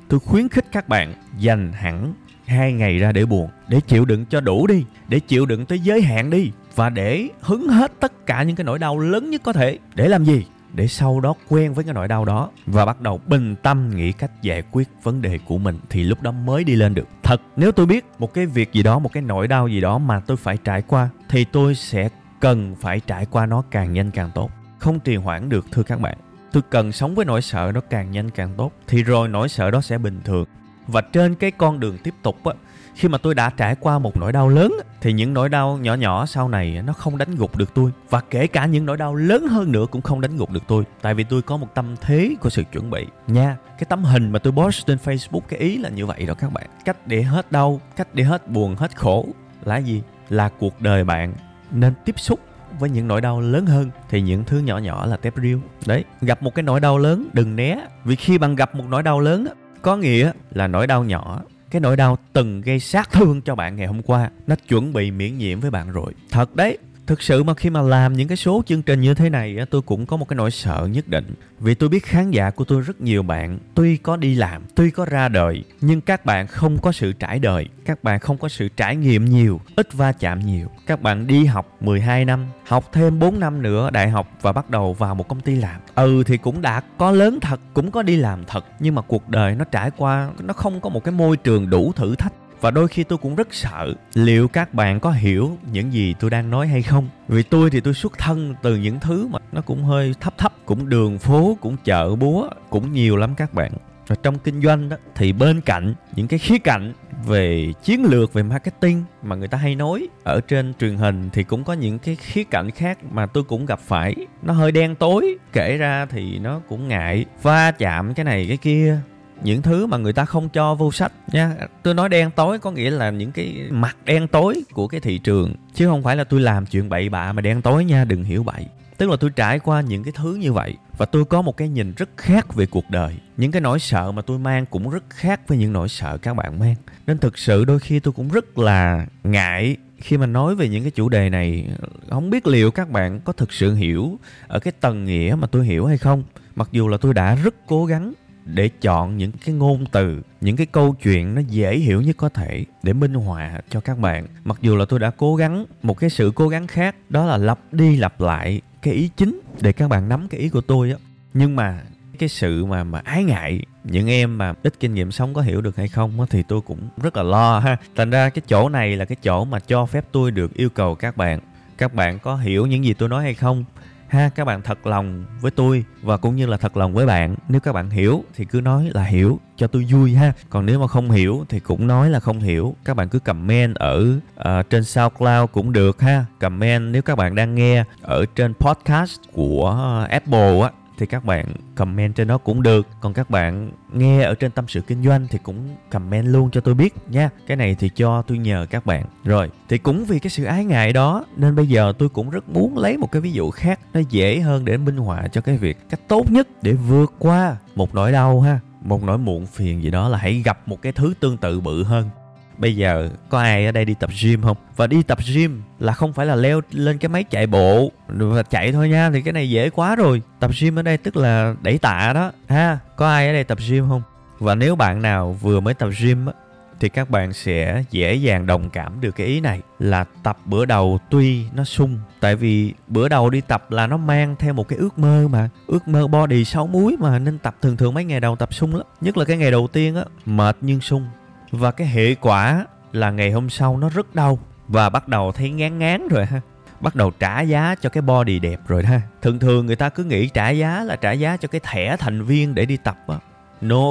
tôi 0.07 0.19
khuyến 0.19 0.50
khích 0.50 0.65
các 0.71 0.89
bạn 0.89 1.13
dành 1.38 1.71
hẳn 1.74 2.13
hai 2.45 2.74
ngày 2.74 2.97
ra 2.97 3.12
để 3.12 3.25
buồn, 3.25 3.50
để 3.68 3.79
chịu 3.88 4.06
đựng 4.06 4.25
cho 4.25 4.41
đủ 4.41 4.68
đi, 4.68 4.85
để 5.07 5.19
chịu 5.19 5.45
đựng 5.45 5.65
tới 5.65 5.79
giới 5.79 6.01
hạn 6.01 6.29
đi 6.29 6.51
và 6.75 6.89
để 6.89 7.27
hứng 7.41 7.68
hết 7.68 7.91
tất 8.00 8.25
cả 8.25 8.44
những 8.44 8.56
cái 8.56 8.63
nỗi 8.63 8.79
đau 8.79 9.00
lớn 9.00 9.29
nhất 9.29 9.41
có 9.44 9.53
thể. 9.53 9.79
Để 9.95 10.07
làm 10.07 10.25
gì? 10.25 10.45
Để 10.73 10.87
sau 10.87 11.19
đó 11.19 11.33
quen 11.49 11.73
với 11.73 11.83
cái 11.83 11.93
nỗi 11.93 12.07
đau 12.07 12.25
đó 12.25 12.49
và 12.65 12.85
bắt 12.85 13.01
đầu 13.01 13.21
bình 13.27 13.55
tâm 13.63 13.95
nghĩ 13.95 14.11
cách 14.11 14.31
giải 14.41 14.63
quyết 14.71 14.89
vấn 15.03 15.21
đề 15.21 15.39
của 15.45 15.57
mình, 15.57 15.79
thì 15.89 16.03
lúc 16.03 16.21
đó 16.21 16.31
mới 16.31 16.63
đi 16.63 16.75
lên 16.75 16.93
được. 16.93 17.07
Thật, 17.23 17.41
nếu 17.55 17.71
tôi 17.71 17.85
biết 17.85 18.05
một 18.19 18.33
cái 18.33 18.45
việc 18.45 18.73
gì 18.73 18.83
đó, 18.83 18.99
một 18.99 19.13
cái 19.13 19.23
nỗi 19.23 19.47
đau 19.47 19.67
gì 19.67 19.81
đó 19.81 19.97
mà 19.97 20.19
tôi 20.19 20.37
phải 20.37 20.57
trải 20.57 20.81
qua, 20.81 21.09
thì 21.29 21.43
tôi 21.43 21.75
sẽ 21.75 22.09
cần 22.39 22.75
phải 22.75 22.99
trải 22.99 23.25
qua 23.25 23.45
nó 23.45 23.63
càng 23.71 23.93
nhanh 23.93 24.11
càng 24.11 24.31
tốt. 24.35 24.51
Không 24.79 24.99
trì 24.99 25.15
hoãn 25.15 25.49
được, 25.49 25.65
thưa 25.71 25.83
các 25.83 25.99
bạn. 25.99 26.17
Tôi 26.51 26.63
cần 26.69 26.91
sống 26.91 27.15
với 27.15 27.25
nỗi 27.25 27.41
sợ 27.41 27.71
nó 27.73 27.81
càng 27.81 28.11
nhanh 28.11 28.29
càng 28.29 28.53
tốt, 28.57 28.71
thì 28.87 29.03
rồi 29.03 29.27
nỗi 29.27 29.49
sợ 29.49 29.71
đó 29.71 29.81
sẽ 29.81 29.97
bình 29.97 30.21
thường. 30.23 30.45
Và 30.87 31.01
trên 31.01 31.35
cái 31.35 31.51
con 31.51 31.79
đường 31.79 31.97
tiếp 31.97 32.13
tục 32.21 32.43
á 32.43 32.53
khi 32.97 33.07
mà 33.07 33.17
tôi 33.17 33.35
đã 33.35 33.49
trải 33.49 33.75
qua 33.79 33.99
một 33.99 34.17
nỗi 34.17 34.31
đau 34.31 34.49
lớn, 34.49 34.73
thì 35.01 35.13
những 35.13 35.33
nỗi 35.33 35.49
đau 35.49 35.77
nhỏ 35.77 35.94
nhỏ 35.94 36.25
sau 36.25 36.49
này 36.49 36.81
nó 36.85 36.94
không 36.94 37.17
đánh 37.17 37.35
gục 37.35 37.55
được 37.55 37.73
tôi. 37.73 37.91
Và 38.09 38.21
kể 38.29 38.47
cả 38.47 38.65
những 38.65 38.85
nỗi 38.85 38.97
đau 38.97 39.15
lớn 39.15 39.47
hơn 39.47 39.71
nữa 39.71 39.85
cũng 39.91 40.01
không 40.01 40.21
đánh 40.21 40.38
gục 40.38 40.51
được 40.51 40.63
tôi. 40.67 40.83
Tại 41.01 41.13
vì 41.13 41.23
tôi 41.23 41.41
có 41.41 41.57
một 41.57 41.67
tâm 41.75 41.95
thế 42.01 42.35
của 42.41 42.49
sự 42.49 42.63
chuẩn 42.71 42.89
bị. 42.89 43.05
Nha, 43.27 43.57
cái 43.65 43.85
tấm 43.89 44.03
hình 44.03 44.31
mà 44.31 44.39
tôi 44.39 44.53
post 44.53 44.85
trên 44.85 44.97
facebook, 45.03 45.39
cái 45.39 45.59
ý 45.59 45.77
là 45.77 45.89
như 45.89 46.05
vậy 46.05 46.25
đó 46.27 46.33
các 46.33 46.53
bạn. 46.53 46.65
Cách 46.85 47.07
để 47.07 47.21
hết 47.21 47.51
đau, 47.51 47.81
cách 47.95 48.07
để 48.13 48.23
hết 48.23 48.49
buồn, 48.49 48.75
hết 48.75 48.97
khổ 48.97 49.25
là 49.65 49.77
gì? 49.77 50.01
Là 50.29 50.50
cuộc 50.50 50.81
đời 50.81 51.03
bạn 51.03 51.33
nên 51.71 51.93
tiếp 52.05 52.19
xúc 52.19 52.39
với 52.79 52.89
những 52.89 53.07
nỗi 53.07 53.21
đau 53.21 53.41
lớn 53.41 53.65
hơn. 53.65 53.89
Thì 54.09 54.21
những 54.21 54.43
thứ 54.43 54.59
nhỏ 54.59 54.77
nhỏ 54.77 55.05
là 55.05 55.17
tép 55.17 55.35
riêu. 55.35 55.61
Đấy, 55.85 56.03
gặp 56.21 56.43
một 56.43 56.55
cái 56.55 56.63
nỗi 56.63 56.79
đau 56.79 56.97
lớn, 56.97 57.27
đừng 57.33 57.55
né. 57.55 57.77
Vì 58.03 58.15
khi 58.15 58.38
bạn 58.38 58.55
gặp 58.55 58.75
một 58.75 58.85
nỗi 58.89 59.03
đau 59.03 59.19
lớn 59.19 59.47
có 59.81 59.97
nghĩa 59.97 60.31
là 60.51 60.67
nỗi 60.67 60.88
đau 60.88 61.03
nhỏ 61.03 61.41
cái 61.71 61.79
nỗi 61.79 61.95
đau 61.95 62.17
từng 62.33 62.61
gây 62.61 62.79
sát 62.79 63.09
thương 63.11 63.41
cho 63.41 63.55
bạn 63.55 63.75
ngày 63.75 63.87
hôm 63.87 64.01
qua, 64.01 64.29
nó 64.47 64.55
chuẩn 64.67 64.93
bị 64.93 65.11
miễn 65.11 65.37
nhiễm 65.37 65.59
với 65.59 65.71
bạn 65.71 65.91
rồi. 65.91 66.13
Thật 66.31 66.55
đấy 66.55 66.77
thực 67.07 67.21
sự 67.21 67.44
mà 67.44 67.54
khi 67.54 67.69
mà 67.69 67.81
làm 67.81 68.13
những 68.13 68.27
cái 68.27 68.38
số 68.38 68.63
chương 68.65 68.81
trình 68.81 69.01
như 69.01 69.13
thế 69.13 69.30
này 69.30 69.57
tôi 69.69 69.81
cũng 69.81 70.06
có 70.06 70.18
một 70.18 70.27
cái 70.27 70.38
nỗi 70.38 70.51
sợ 70.51 70.88
nhất 70.92 71.07
định. 71.07 71.33
Vì 71.59 71.75
tôi 71.75 71.89
biết 71.89 72.06
khán 72.06 72.31
giả 72.31 72.50
của 72.50 72.63
tôi 72.63 72.81
rất 72.81 73.01
nhiều 73.01 73.24
bạn, 73.24 73.59
tuy 73.75 73.98
có 73.98 74.18
đi 74.18 74.36
làm, 74.36 74.62
tuy 74.75 74.92
có 74.92 75.06
ra 75.06 75.27
đời, 75.27 75.63
nhưng 75.81 76.01
các 76.01 76.25
bạn 76.25 76.48
không 76.48 76.77
có 76.77 76.92
sự 76.92 77.13
trải 77.13 77.39
đời, 77.39 77.67
các 77.86 78.03
bạn 78.03 78.20
không 78.20 78.38
có 78.38 78.50
sự 78.50 78.70
trải 78.77 78.96
nghiệm 78.96 79.25
nhiều, 79.25 79.62
ít 79.75 79.93
va 79.93 80.12
chạm 80.12 80.39
nhiều. 80.39 80.67
Các 80.86 81.01
bạn 81.01 81.27
đi 81.27 81.46
học 81.46 81.77
12 81.79 82.25
năm, 82.25 82.46
học 82.67 82.89
thêm 82.93 83.20
4 83.20 83.39
năm 83.39 83.62
nữa 83.62 83.89
đại 83.93 84.10
học 84.10 84.31
và 84.41 84.51
bắt 84.51 84.70
đầu 84.70 84.93
vào 84.93 85.15
một 85.15 85.27
công 85.27 85.41
ty 85.41 85.55
làm. 85.55 85.81
Ừ 85.96 86.24
thì 86.25 86.38
cũng 86.38 86.62
đã 86.62 86.81
có 86.98 87.12
lớn 87.12 87.39
thật, 87.41 87.60
cũng 87.74 87.91
có 87.91 88.03
đi 88.03 88.15
làm 88.15 88.46
thật, 88.46 88.65
nhưng 88.79 88.96
mà 88.96 89.01
cuộc 89.01 89.29
đời 89.29 89.55
nó 89.55 89.65
trải 89.65 89.91
qua, 89.98 90.29
nó 90.39 90.53
không 90.53 90.81
có 90.81 90.89
một 90.89 91.03
cái 91.03 91.12
môi 91.12 91.38
trường 91.38 91.70
đủ 91.70 91.91
thử 91.96 92.15
thách 92.15 92.34
và 92.61 92.71
đôi 92.71 92.87
khi 92.87 93.03
tôi 93.03 93.17
cũng 93.17 93.35
rất 93.35 93.53
sợ 93.53 93.93
liệu 94.13 94.47
các 94.47 94.73
bạn 94.73 94.99
có 94.99 95.11
hiểu 95.11 95.57
những 95.71 95.93
gì 95.93 96.15
tôi 96.19 96.29
đang 96.29 96.49
nói 96.49 96.67
hay 96.67 96.81
không. 96.81 97.09
Vì 97.27 97.43
tôi 97.43 97.69
thì 97.69 97.79
tôi 97.79 97.93
xuất 97.93 98.17
thân 98.17 98.55
từ 98.61 98.75
những 98.75 98.99
thứ 98.99 99.27
mà 99.27 99.39
nó 99.51 99.61
cũng 99.61 99.83
hơi 99.83 100.13
thấp 100.19 100.37
thấp, 100.37 100.53
cũng 100.65 100.89
đường 100.89 101.19
phố, 101.19 101.57
cũng 101.61 101.77
chợ 101.83 102.15
búa, 102.15 102.49
cũng 102.69 102.93
nhiều 102.93 103.15
lắm 103.15 103.35
các 103.35 103.53
bạn. 103.53 103.71
Và 104.07 104.15
trong 104.23 104.39
kinh 104.39 104.61
doanh 104.61 104.89
đó, 104.89 104.97
thì 105.15 105.33
bên 105.33 105.61
cạnh 105.61 105.93
những 106.15 106.27
cái 106.27 106.39
khía 106.39 106.57
cạnh 106.57 106.93
về 107.25 107.73
chiến 107.83 108.03
lược, 108.03 108.33
về 108.33 108.43
marketing 108.43 109.03
mà 109.23 109.35
người 109.35 109.47
ta 109.47 109.57
hay 109.57 109.75
nói 109.75 110.07
ở 110.23 110.41
trên 110.47 110.73
truyền 110.79 110.97
hình 110.97 111.29
thì 111.33 111.43
cũng 111.43 111.63
có 111.63 111.73
những 111.73 111.99
cái 111.99 112.15
khía 112.15 112.43
cạnh 112.43 112.71
khác 112.71 112.97
mà 113.11 113.25
tôi 113.25 113.43
cũng 113.43 113.65
gặp 113.65 113.79
phải. 113.79 114.15
Nó 114.43 114.53
hơi 114.53 114.71
đen 114.71 114.95
tối, 114.95 115.37
kể 115.53 115.77
ra 115.77 116.05
thì 116.05 116.39
nó 116.39 116.61
cũng 116.69 116.87
ngại 116.87 117.25
va 117.41 117.71
chạm 117.71 118.13
cái 118.13 118.23
này, 118.23 118.45
cái 118.47 118.57
kia 118.57 118.99
những 119.44 119.62
thứ 119.62 119.86
mà 119.86 119.98
người 119.98 120.13
ta 120.13 120.25
không 120.25 120.50
cho 120.50 120.75
vô 120.75 120.91
sách 120.91 121.12
nha. 121.32 121.56
Tôi 121.84 121.94
nói 121.94 122.10
đen 122.10 122.32
tối 122.32 122.60
có 122.60 122.72
nghĩa 122.72 122.89
là 122.89 123.10
những 123.10 123.32
cái 123.32 123.67
mặt 123.70 123.98
đen 124.06 124.27
tối 124.27 124.63
của 124.74 124.88
cái 124.88 125.00
thị 125.00 125.17
trường, 125.17 125.56
chứ 125.74 125.88
không 125.88 126.03
phải 126.03 126.15
là 126.15 126.24
tôi 126.24 126.39
làm 126.39 126.65
chuyện 126.65 126.89
bậy 126.89 127.10
bạ 127.10 127.34
mà 127.34 127.41
đen 127.41 127.62
tối 127.62 127.86
nha, 127.86 128.06
đừng 128.06 128.24
hiểu 128.24 128.44
bậy. 128.44 128.65
Tức 128.98 129.10
là 129.10 129.15
tôi 129.20 129.29
trải 129.29 129.60
qua 129.60 129.82
những 129.82 130.03
cái 130.03 130.13
thứ 130.15 130.36
như 130.36 130.53
vậy 130.53 130.75
và 130.98 131.06
tôi 131.06 131.25
có 131.25 131.41
một 131.41 131.58
cái 131.58 131.70
nhìn 131.70 131.94
rất 131.98 132.10
khác 132.17 132.56
về 132.56 132.65
cuộc 132.65 132.89
đời. 132.89 133.15
Những 133.38 133.51
cái 133.51 133.62
nỗi 133.62 133.79
sợ 133.79 134.12
mà 134.12 134.22
tôi 134.22 134.39
mang 134.39 134.65
cũng 134.65 134.89
rất 134.89 135.03
khác 135.10 135.48
với 135.48 135.58
những 135.58 135.74
nỗi 135.74 135.89
sợ 135.89 136.17
các 136.17 136.34
bạn 136.34 136.60
mang. 136.60 136.75
Nên 137.08 137.17
thực 137.17 137.38
sự 137.38 137.65
đôi 137.65 137.79
khi 137.79 138.00
tôi 138.00 138.13
cũng 138.13 138.29
rất 138.29 138.58
là 138.58 139.06
ngại 139.24 139.77
khi 139.98 140.17
mà 140.17 140.25
nói 140.25 140.56
về 140.56 140.70
những 140.70 140.84
cái 140.84 140.91
chủ 140.91 141.10
đề 141.10 141.29
này. 141.29 141.67
Không 142.10 142.29
biết 142.29 142.48
liệu 142.48 142.72
các 142.72 142.89
bạn 142.89 143.20
có 143.20 143.34
thực 143.34 143.53
sự 143.53 143.74
hiểu 143.74 144.20
ở 144.48 144.60
cái 144.60 144.74
tầng 144.79 145.06
nghĩa 145.06 145.36
mà 145.39 145.48
tôi 145.48 145.65
hiểu 145.65 145.86
hay 145.86 145.98
không. 145.98 146.24
Mặc 146.56 146.70
dù 146.72 146.88
là 146.88 146.98
tôi 146.98 147.13
đã 147.13 147.36
rất 147.36 147.56
cố 147.67 147.86
gắng 147.86 148.13
để 148.54 148.70
chọn 148.82 149.18
những 149.18 149.32
cái 149.46 149.56
ngôn 149.56 149.86
từ, 149.92 150.22
những 150.42 150.56
cái 150.56 150.66
câu 150.66 150.96
chuyện 151.04 151.36
nó 151.36 151.42
dễ 151.42 151.77
hiểu 151.77 152.01
nhất 152.01 152.18
có 152.18 152.30
thể 152.30 152.66
để 152.84 152.94
minh 152.94 153.13
họa 153.13 153.62
cho 153.70 153.80
các 153.80 154.00
bạn. 154.00 154.27
Mặc 154.44 154.58
dù 154.62 154.75
là 154.75 154.86
tôi 154.86 155.00
đã 155.00 155.10
cố 155.10 155.36
gắng, 155.36 155.66
một 155.84 155.98
cái 155.98 156.10
sự 156.10 156.32
cố 156.36 156.48
gắng 156.48 156.68
khác, 156.68 156.96
đó 157.10 157.25
là 157.25 157.38
lặp 157.38 157.60
đi 157.72 157.98
lặp 157.98 158.22
lại 158.22 158.62
cái 158.82 158.94
ý 158.94 159.10
chính 159.18 159.39
để 159.62 159.74
các 159.74 159.88
bạn 159.88 160.10
nắm 160.10 160.27
cái 160.27 160.39
ý 160.39 160.50
của 160.50 160.62
tôi 160.62 160.92
á. 160.92 160.98
Nhưng 161.34 161.56
mà 161.56 161.82
cái 162.20 162.30
sự 162.30 162.66
mà 162.66 162.84
mà 162.84 163.00
ái 163.00 163.24
ngại, 163.24 163.62
những 163.84 164.10
em 164.10 164.38
mà 164.38 164.54
ít 164.63 164.74
kinh 164.80 164.94
nghiệm 164.94 165.12
sống 165.12 165.34
có 165.34 165.42
hiểu 165.42 165.62
được 165.62 165.75
hay 165.75 165.88
không 165.88 166.25
thì 166.30 166.44
tôi 166.48 166.62
cũng 166.62 166.89
rất 167.01 167.18
là 167.18 167.24
lo 167.24 167.60
ha. 167.60 167.77
Thành 167.96 168.10
ra 168.10 168.30
cái 168.30 168.42
chỗ 168.48 168.70
này 168.70 168.96
là 168.96 169.06
cái 169.06 169.16
chỗ 169.24 169.46
mà 169.46 169.60
cho 169.60 169.86
phép 169.86 170.06
tôi 170.12 170.32
được 170.32 170.54
yêu 170.54 170.70
cầu 170.70 170.96
các 170.96 171.18
bạn. 171.18 171.39
Các 171.77 171.94
bạn 171.94 172.20
có 172.20 172.36
hiểu 172.36 172.66
những 172.66 172.86
gì 172.86 172.94
tôi 172.94 173.10
nói 173.10 173.24
hay 173.24 173.34
không? 173.34 173.66
Ha 174.07 174.29
các 174.35 174.45
bạn 174.45 174.61
thật 174.61 174.87
lòng 174.87 175.25
với 175.41 175.51
tôi 175.51 175.85
và 176.01 176.17
cũng 176.17 176.35
như 176.35 176.45
là 176.45 176.57
thật 176.57 176.77
lòng 176.77 176.93
với 176.93 177.05
bạn. 177.05 177.35
Nếu 177.49 177.61
các 177.61 177.73
bạn 177.73 177.89
hiểu 177.89 178.23
thì 178.35 178.45
cứ 178.45 178.61
nói 178.61 178.89
là 178.93 179.03
hiểu 179.03 179.39
cho 179.55 179.67
tôi 179.67 179.85
vui 179.89 180.13
ha. 180.13 180.33
Còn 180.49 180.65
nếu 180.65 180.79
mà 180.79 180.87
không 180.87 181.11
hiểu 181.11 181.45
thì 181.49 181.59
cũng 181.59 181.87
nói 181.87 182.09
là 182.09 182.19
không 182.19 182.39
hiểu. 182.39 182.75
Các 182.85 182.95
bạn 182.95 183.09
cứ 183.09 183.19
comment 183.19 183.75
ở 183.75 184.05
uh, 184.39 184.69
trên 184.69 184.83
SoundCloud 184.83 185.51
cũng 185.51 185.73
được 185.73 186.01
ha. 186.01 186.25
Comment 186.39 186.91
nếu 186.91 187.01
các 187.01 187.15
bạn 187.15 187.35
đang 187.35 187.55
nghe 187.55 187.83
ở 188.01 188.25
trên 188.35 188.53
podcast 188.53 189.19
của 189.33 190.05
Apple 190.09 190.61
á 190.61 190.69
thì 190.98 191.06
các 191.06 191.25
bạn 191.25 191.46
comment 191.75 192.16
trên 192.16 192.27
đó 192.27 192.38
cũng 192.38 192.63
được. 192.63 192.88
Còn 193.01 193.13
các 193.13 193.30
bạn 193.30 193.72
nghe 193.94 194.24
ở 194.24 194.36
trên 194.36 194.51
tâm 194.51 194.66
sự 194.68 194.82
kinh 194.82 195.04
doanh 195.04 195.27
thì 195.30 195.38
cũng 195.44 195.75
comment 195.89 196.25
luôn 196.25 196.51
cho 196.51 196.62
tôi 196.62 196.74
biết 196.74 196.94
nha. 197.10 197.30
Cái 197.48 197.58
này 197.58 197.75
thì 197.80 197.89
cho 197.96 198.22
tôi 198.22 198.38
nhờ 198.38 198.66
các 198.70 198.86
bạn. 198.86 199.06
Rồi, 199.24 199.50
thì 199.70 199.77
cũng 199.77 200.06
vì 200.06 200.20
cái 200.20 200.30
sự 200.30 200.44
ái 200.44 200.66
ngại 200.66 200.94
đó, 200.94 201.25
nên 201.36 201.56
bây 201.56 201.68
giờ 201.68 201.94
tôi 201.98 202.10
cũng 202.10 202.30
rất 202.30 202.50
muốn 202.50 202.77
lấy 202.77 202.98
một 202.98 203.12
cái 203.12 203.22
ví 203.22 203.32
dụ 203.32 203.51
khác 203.51 203.80
nó 203.94 204.00
dễ 204.10 204.39
hơn 204.39 204.66
để 204.66 204.77
minh 204.77 204.98
họa 204.98 205.27
cho 205.27 205.42
cái 205.42 205.58
việc 205.58 205.77
cách 205.89 206.00
tốt 206.08 206.32
nhất 206.32 206.48
để 206.62 206.74
vượt 206.74 207.13
qua 207.20 207.58
một 207.75 207.96
nỗi 207.96 208.12
đau 208.12 208.42
ha. 208.42 208.60
Một 208.82 209.04
nỗi 209.04 209.18
muộn 209.18 209.46
phiền 209.46 209.84
gì 209.84 209.89
đó 209.89 210.10
là 210.10 210.18
hãy 210.18 210.42
gặp 210.46 210.68
một 210.68 210.82
cái 210.82 210.92
thứ 210.92 211.13
tương 211.20 211.38
tự 211.38 211.60
bự 211.60 211.84
hơn 211.84 212.10
bây 212.57 212.75
giờ 212.75 213.09
có 213.29 213.39
ai 213.39 213.65
ở 213.65 213.71
đây 213.71 213.85
đi 213.85 213.93
tập 213.99 214.09
gym 214.21 214.41
không? 214.41 214.57
Và 214.75 214.87
đi 214.87 215.03
tập 215.03 215.17
gym 215.33 215.61
là 215.79 215.93
không 215.93 216.13
phải 216.13 216.25
là 216.25 216.35
leo 216.35 216.61
lên 216.71 216.97
cái 216.97 217.09
máy 217.09 217.23
chạy 217.23 217.47
bộ 217.47 217.91
và 218.07 218.43
chạy 218.43 218.71
thôi 218.71 218.89
nha, 218.89 219.09
thì 219.13 219.21
cái 219.21 219.33
này 219.33 219.49
dễ 219.49 219.69
quá 219.69 219.95
rồi. 219.95 220.21
Tập 220.39 220.51
gym 220.59 220.79
ở 220.79 220.81
đây 220.81 220.97
tức 220.97 221.17
là 221.17 221.55
đẩy 221.61 221.77
tạ 221.77 222.11
đó, 222.13 222.31
ha? 222.49 222.79
Có 222.95 223.09
ai 223.09 223.27
ở 223.27 223.33
đây 223.33 223.43
tập 223.43 223.57
gym 223.69 223.89
không? 223.89 224.01
Và 224.39 224.55
nếu 224.55 224.75
bạn 224.75 225.01
nào 225.01 225.37
vừa 225.41 225.59
mới 225.59 225.73
tập 225.73 225.89
gym 226.01 226.25
á, 226.25 226.33
thì 226.79 226.89
các 226.89 227.09
bạn 227.09 227.33
sẽ 227.33 227.83
dễ 227.91 228.15
dàng 228.15 228.45
đồng 228.45 228.69
cảm 228.69 229.01
được 229.01 229.11
cái 229.11 229.27
ý 229.27 229.39
này 229.39 229.61
là 229.79 230.05
tập 230.23 230.37
bữa 230.45 230.65
đầu 230.65 230.99
tuy 231.09 231.43
nó 231.53 231.63
sung, 231.63 231.99
tại 232.19 232.35
vì 232.35 232.73
bữa 232.87 233.09
đầu 233.09 233.29
đi 233.29 233.41
tập 233.41 233.71
là 233.71 233.87
nó 233.87 233.97
mang 233.97 234.35
theo 234.39 234.53
một 234.53 234.67
cái 234.67 234.79
ước 234.79 234.99
mơ 234.99 235.27
mà. 235.27 235.49
Ước 235.67 235.87
mơ 235.87 236.07
body 236.07 236.45
sáu 236.45 236.67
múi 236.67 236.95
mà, 236.99 237.19
nên 237.19 237.37
tập 237.37 237.55
thường 237.61 237.77
thường 237.77 237.93
mấy 237.93 238.03
ngày 238.03 238.19
đầu 238.19 238.35
tập 238.35 238.53
sung 238.53 238.75
lắm. 238.75 238.87
Nhất 239.01 239.17
là 239.17 239.25
cái 239.25 239.37
ngày 239.37 239.51
đầu 239.51 239.67
tiên 239.67 239.95
á, 239.95 240.03
mệt 240.25 240.57
nhưng 240.61 240.81
sung 240.81 241.07
và 241.51 241.72
cái 241.72 241.88
hệ 241.88 242.16
quả 242.16 242.66
là 242.92 243.12
ngày 243.12 243.32
hôm 243.32 243.50
sau 243.50 243.77
nó 243.77 243.89
rất 243.89 244.16
đau 244.16 244.39
và 244.68 244.89
bắt 244.89 245.08
đầu 245.08 245.32
thấy 245.32 245.50
ngán 245.50 245.80
ngán 245.80 246.08
rồi 246.08 246.25
ha. 246.25 246.42
Bắt 246.80 246.96
đầu 246.96 247.12
trả 247.20 247.42
giá 247.42 247.75
cho 247.82 247.89
cái 247.89 248.01
body 248.01 248.39
đẹp 248.39 248.60
rồi 248.68 248.86
ha. 248.86 249.01
Thường 249.22 249.39
thường 249.39 249.66
người 249.66 249.75
ta 249.75 249.89
cứ 249.89 250.04
nghĩ 250.04 250.30
trả 250.30 250.50
giá 250.50 250.84
là 250.84 250.96
trả 250.96 251.12
giá 251.12 251.38
cho 251.38 251.48
cái 251.48 251.62
thẻ 251.63 251.98
thành 251.98 252.24
viên 252.24 252.56
để 252.56 252.66
đi 252.66 252.77
tập 252.77 252.98
á. 253.08 253.16
No, 253.62 253.86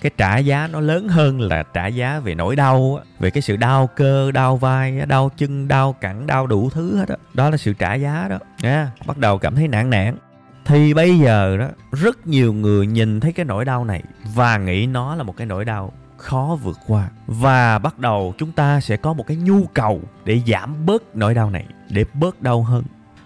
cái 0.00 0.10
trả 0.16 0.38
giá 0.38 0.68
nó 0.72 0.80
lớn 0.80 1.08
hơn 1.08 1.40
là 1.40 1.62
trả 1.62 1.86
giá 1.86 2.20
về 2.20 2.34
nỗi 2.34 2.56
đau 2.56 3.00
về 3.18 3.30
cái 3.30 3.42
sự 3.42 3.56
đau 3.56 3.86
cơ, 3.86 4.30
đau 4.30 4.56
vai 4.56 5.06
đau 5.06 5.30
chân, 5.36 5.68
đau 5.68 5.92
cẳng, 5.92 6.26
đau 6.26 6.46
đủ 6.46 6.70
thứ 6.70 6.96
hết 6.96 7.08
đó 7.08 7.16
đó 7.34 7.50
là 7.50 7.56
sự 7.56 7.72
trả 7.72 7.94
giá 7.94 8.26
đó. 8.30 8.38
Nha, 8.62 8.90
bắt 9.06 9.18
đầu 9.18 9.38
cảm 9.38 9.54
thấy 9.54 9.68
nản 9.68 9.90
nản. 9.90 10.16
Thì 10.64 10.94
bây 10.94 11.18
giờ 11.18 11.56
đó, 11.56 11.68
rất 11.92 12.26
nhiều 12.26 12.52
người 12.52 12.86
nhìn 12.86 13.20
thấy 13.20 13.32
cái 13.32 13.44
nỗi 13.44 13.64
đau 13.64 13.84
này 13.84 14.02
và 14.34 14.58
nghĩ 14.58 14.86
nó 14.86 15.14
là 15.14 15.22
một 15.22 15.36
cái 15.36 15.46
nỗi 15.46 15.64
đau 15.64 15.92
khó 16.20 16.58
vượt 16.62 16.78
qua. 16.86 17.08
Và 17.26 17.78
bắt 17.78 17.98
đầu 17.98 18.34
chúng 18.38 18.52
ta 18.52 18.80
sẽ 18.80 18.96
có 18.96 19.12
một 19.12 19.26
cái 19.26 19.36
nhu 19.36 19.64
cầu 19.74 20.00
để 20.24 20.40
giảm 20.46 20.86
bớt 20.86 21.16
nỗi 21.16 21.34
đau 21.34 21.50
này, 21.50 21.64
để 21.90 22.04
bớt 22.14 22.42
đau 22.42 22.62
hơn. 22.62 22.84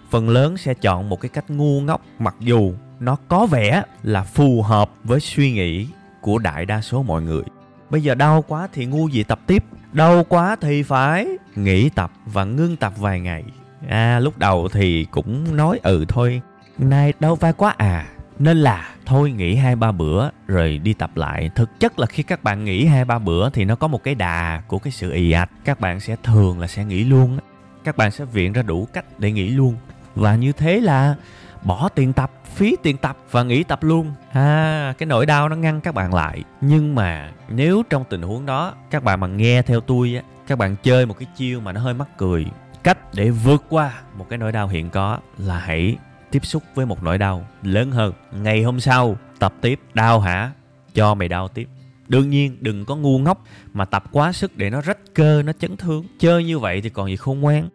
Phần 0.09 0.29
lớn 0.29 0.57
sẽ 0.57 0.73
chọn 0.73 1.09
một 1.09 1.21
cái 1.21 1.29
cách 1.29 1.49
ngu 1.49 1.81
ngốc, 1.81 2.01
mặc 2.19 2.35
dù 2.39 2.73
nó 2.99 3.17
có 3.27 3.45
vẻ 3.45 3.83
là 4.03 4.23
phù 4.23 4.61
hợp 4.61 4.91
với 5.03 5.19
suy 5.19 5.51
nghĩ 5.51 5.87
của 6.21 6.37
đại 6.37 6.65
đa 6.65 6.81
số 6.81 7.03
mọi 7.03 7.21
người. 7.21 7.43
Bây 7.89 8.03
giờ 8.03 8.15
đau 8.15 8.41
quá 8.47 8.67
thì 8.73 8.85
ngu 8.85 9.07
gì 9.07 9.23
tập 9.23 9.39
tiếp, 9.47 9.63
đau 9.91 10.23
quá 10.23 10.55
thì 10.61 10.83
phải 10.83 11.27
nghỉ 11.55 11.89
tập 11.89 12.11
và 12.25 12.43
ngưng 12.43 12.75
tập 12.75 12.93
vài 12.97 13.19
ngày. 13.19 13.43
À 13.89 14.19
lúc 14.19 14.37
đầu 14.37 14.69
thì 14.71 15.05
cũng 15.11 15.55
nói 15.55 15.79
ừ 15.83 16.05
thôi, 16.07 16.41
nay 16.77 17.13
đau 17.19 17.35
vai 17.35 17.53
quá 17.53 17.75
à 17.77 18.07
nên 18.39 18.57
là 18.57 18.89
thôi 19.05 19.31
nghỉ 19.31 19.55
hai 19.55 19.75
ba 19.75 19.91
bữa 19.91 20.29
rồi 20.47 20.77
đi 20.77 20.93
tập 20.93 21.11
lại. 21.15 21.49
Thực 21.55 21.79
chất 21.79 21.99
là 21.99 22.05
khi 22.05 22.23
các 22.23 22.43
bạn 22.43 22.63
nghỉ 22.63 22.85
hai 22.85 23.05
ba 23.05 23.19
bữa 23.19 23.49
thì 23.49 23.65
nó 23.65 23.75
có 23.75 23.87
một 23.87 24.03
cái 24.03 24.15
đà 24.15 24.61
của 24.67 24.79
cái 24.79 24.91
sự 24.91 25.11
ì 25.11 25.31
ạch. 25.31 25.49
Các 25.65 25.79
bạn 25.79 25.99
sẽ 25.99 26.15
thường 26.23 26.59
là 26.59 26.67
sẽ 26.67 26.85
nghỉ 26.85 27.03
luôn. 27.03 27.39
Các 27.83 27.97
bạn 27.97 28.11
sẽ 28.11 28.25
viện 28.25 28.53
ra 28.53 28.61
đủ 28.61 28.87
cách 28.93 29.05
để 29.17 29.31
nghỉ 29.31 29.49
luôn. 29.49 29.75
Và 30.15 30.35
như 30.35 30.51
thế 30.51 30.79
là 30.79 31.15
bỏ 31.63 31.89
tiền 31.89 32.13
tập 32.13 32.31
phí 32.55 32.75
tiền 32.83 32.97
tập 32.97 33.17
và 33.31 33.43
nghỉ 33.43 33.63
tập 33.63 33.83
luôn. 33.83 34.13
Ha 34.31 34.41
à, 34.41 34.93
cái 34.97 35.07
nỗi 35.07 35.25
đau 35.25 35.49
nó 35.49 35.55
ngăn 35.55 35.81
các 35.81 35.93
bạn 35.93 36.13
lại. 36.13 36.43
Nhưng 36.61 36.95
mà 36.95 37.31
nếu 37.49 37.83
trong 37.89 38.03
tình 38.09 38.21
huống 38.21 38.45
đó 38.45 38.73
các 38.89 39.03
bạn 39.03 39.19
mà 39.19 39.27
nghe 39.27 39.61
theo 39.61 39.81
tôi 39.81 40.15
á 40.15 40.21
các 40.47 40.57
bạn 40.57 40.75
chơi 40.83 41.05
một 41.05 41.19
cái 41.19 41.27
chiêu 41.35 41.59
mà 41.59 41.71
nó 41.71 41.81
hơi 41.81 41.93
mắc 41.93 42.07
cười 42.17 42.45
cách 42.83 43.13
để 43.13 43.29
vượt 43.29 43.63
qua 43.69 43.91
một 44.17 44.25
cái 44.29 44.37
nỗi 44.37 44.51
đau 44.51 44.67
hiện 44.67 44.89
có 44.89 45.19
là 45.37 45.59
hãy 45.59 45.97
tiếp 46.35 46.45
xúc 46.45 46.63
với 46.75 46.85
một 46.85 47.03
nỗi 47.03 47.17
đau 47.17 47.47
lớn 47.63 47.91
hơn. 47.91 48.13
Ngày 48.31 48.63
hôm 48.63 48.79
sau, 48.79 49.17
tập 49.39 49.53
tiếp, 49.61 49.79
đau 49.93 50.19
hả? 50.19 50.51
Cho 50.93 51.13
mày 51.13 51.27
đau 51.27 51.47
tiếp. 51.47 51.67
Đương 52.07 52.29
nhiên, 52.29 52.57
đừng 52.61 52.85
có 52.85 52.95
ngu 52.95 53.19
ngốc 53.19 53.43
mà 53.73 53.85
tập 53.85 54.03
quá 54.11 54.31
sức 54.31 54.57
để 54.57 54.69
nó 54.69 54.81
rách 54.81 54.97
cơ, 55.13 55.41
nó 55.43 55.53
chấn 55.53 55.77
thương. 55.77 56.05
Chơi 56.19 56.43
như 56.43 56.59
vậy 56.59 56.81
thì 56.81 56.89
còn 56.89 57.09
gì 57.09 57.15
khôn 57.15 57.39
ngoan. 57.39 57.69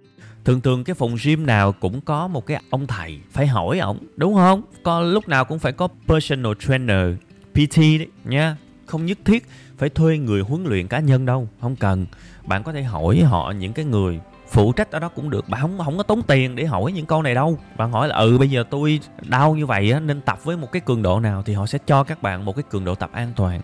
Thường 0.44 0.60
thường 0.60 0.84
cái 0.84 0.94
phòng 0.94 1.16
gym 1.24 1.46
nào 1.46 1.72
cũng 1.72 2.00
có 2.00 2.28
một 2.28 2.46
cái 2.46 2.62
ông 2.70 2.86
thầy 2.86 3.20
phải 3.30 3.46
hỏi 3.46 3.78
ổng, 3.78 3.98
đúng 4.16 4.34
không? 4.34 4.62
Có 4.82 5.00
lúc 5.00 5.28
nào 5.28 5.44
cũng 5.44 5.58
phải 5.58 5.72
có 5.72 5.88
personal 6.06 6.52
trainer 6.60 7.06
pt 7.52 7.76
đấy, 7.76 8.08
nha. 8.24 8.56
Không 8.86 9.06
nhất 9.06 9.18
thiết 9.24 9.46
phải 9.78 9.88
thuê 9.88 10.18
người 10.18 10.40
huấn 10.40 10.64
luyện 10.64 10.88
cá 10.88 11.00
nhân 11.00 11.26
đâu, 11.26 11.48
không 11.60 11.76
cần. 11.76 12.06
Bạn 12.46 12.62
có 12.62 12.72
thể 12.72 12.82
hỏi 12.82 13.20
họ 13.20 13.52
những 13.58 13.72
cái 13.72 13.84
người 13.84 14.20
phụ 14.50 14.72
trách 14.72 14.90
ở 14.90 14.98
đó 14.98 15.08
cũng 15.08 15.30
được 15.30 15.48
bạn 15.48 15.60
không 15.60 15.78
không 15.84 15.96
có 15.96 16.02
tốn 16.02 16.22
tiền 16.22 16.56
để 16.56 16.64
hỏi 16.64 16.92
những 16.92 17.06
câu 17.06 17.22
này 17.22 17.34
đâu. 17.34 17.58
Bạn 17.76 17.92
hỏi 17.92 18.08
là 18.08 18.16
ừ 18.16 18.38
bây 18.38 18.50
giờ 18.50 18.64
tôi 18.70 19.00
đau 19.28 19.54
như 19.54 19.66
vậy 19.66 19.92
á 19.92 20.00
nên 20.00 20.20
tập 20.20 20.44
với 20.44 20.56
một 20.56 20.72
cái 20.72 20.80
cường 20.80 21.02
độ 21.02 21.20
nào 21.20 21.42
thì 21.42 21.54
họ 21.54 21.66
sẽ 21.66 21.78
cho 21.86 22.04
các 22.04 22.22
bạn 22.22 22.44
một 22.44 22.56
cái 22.56 22.62
cường 22.70 22.84
độ 22.84 22.94
tập 22.94 23.10
an 23.12 23.32
toàn. 23.36 23.60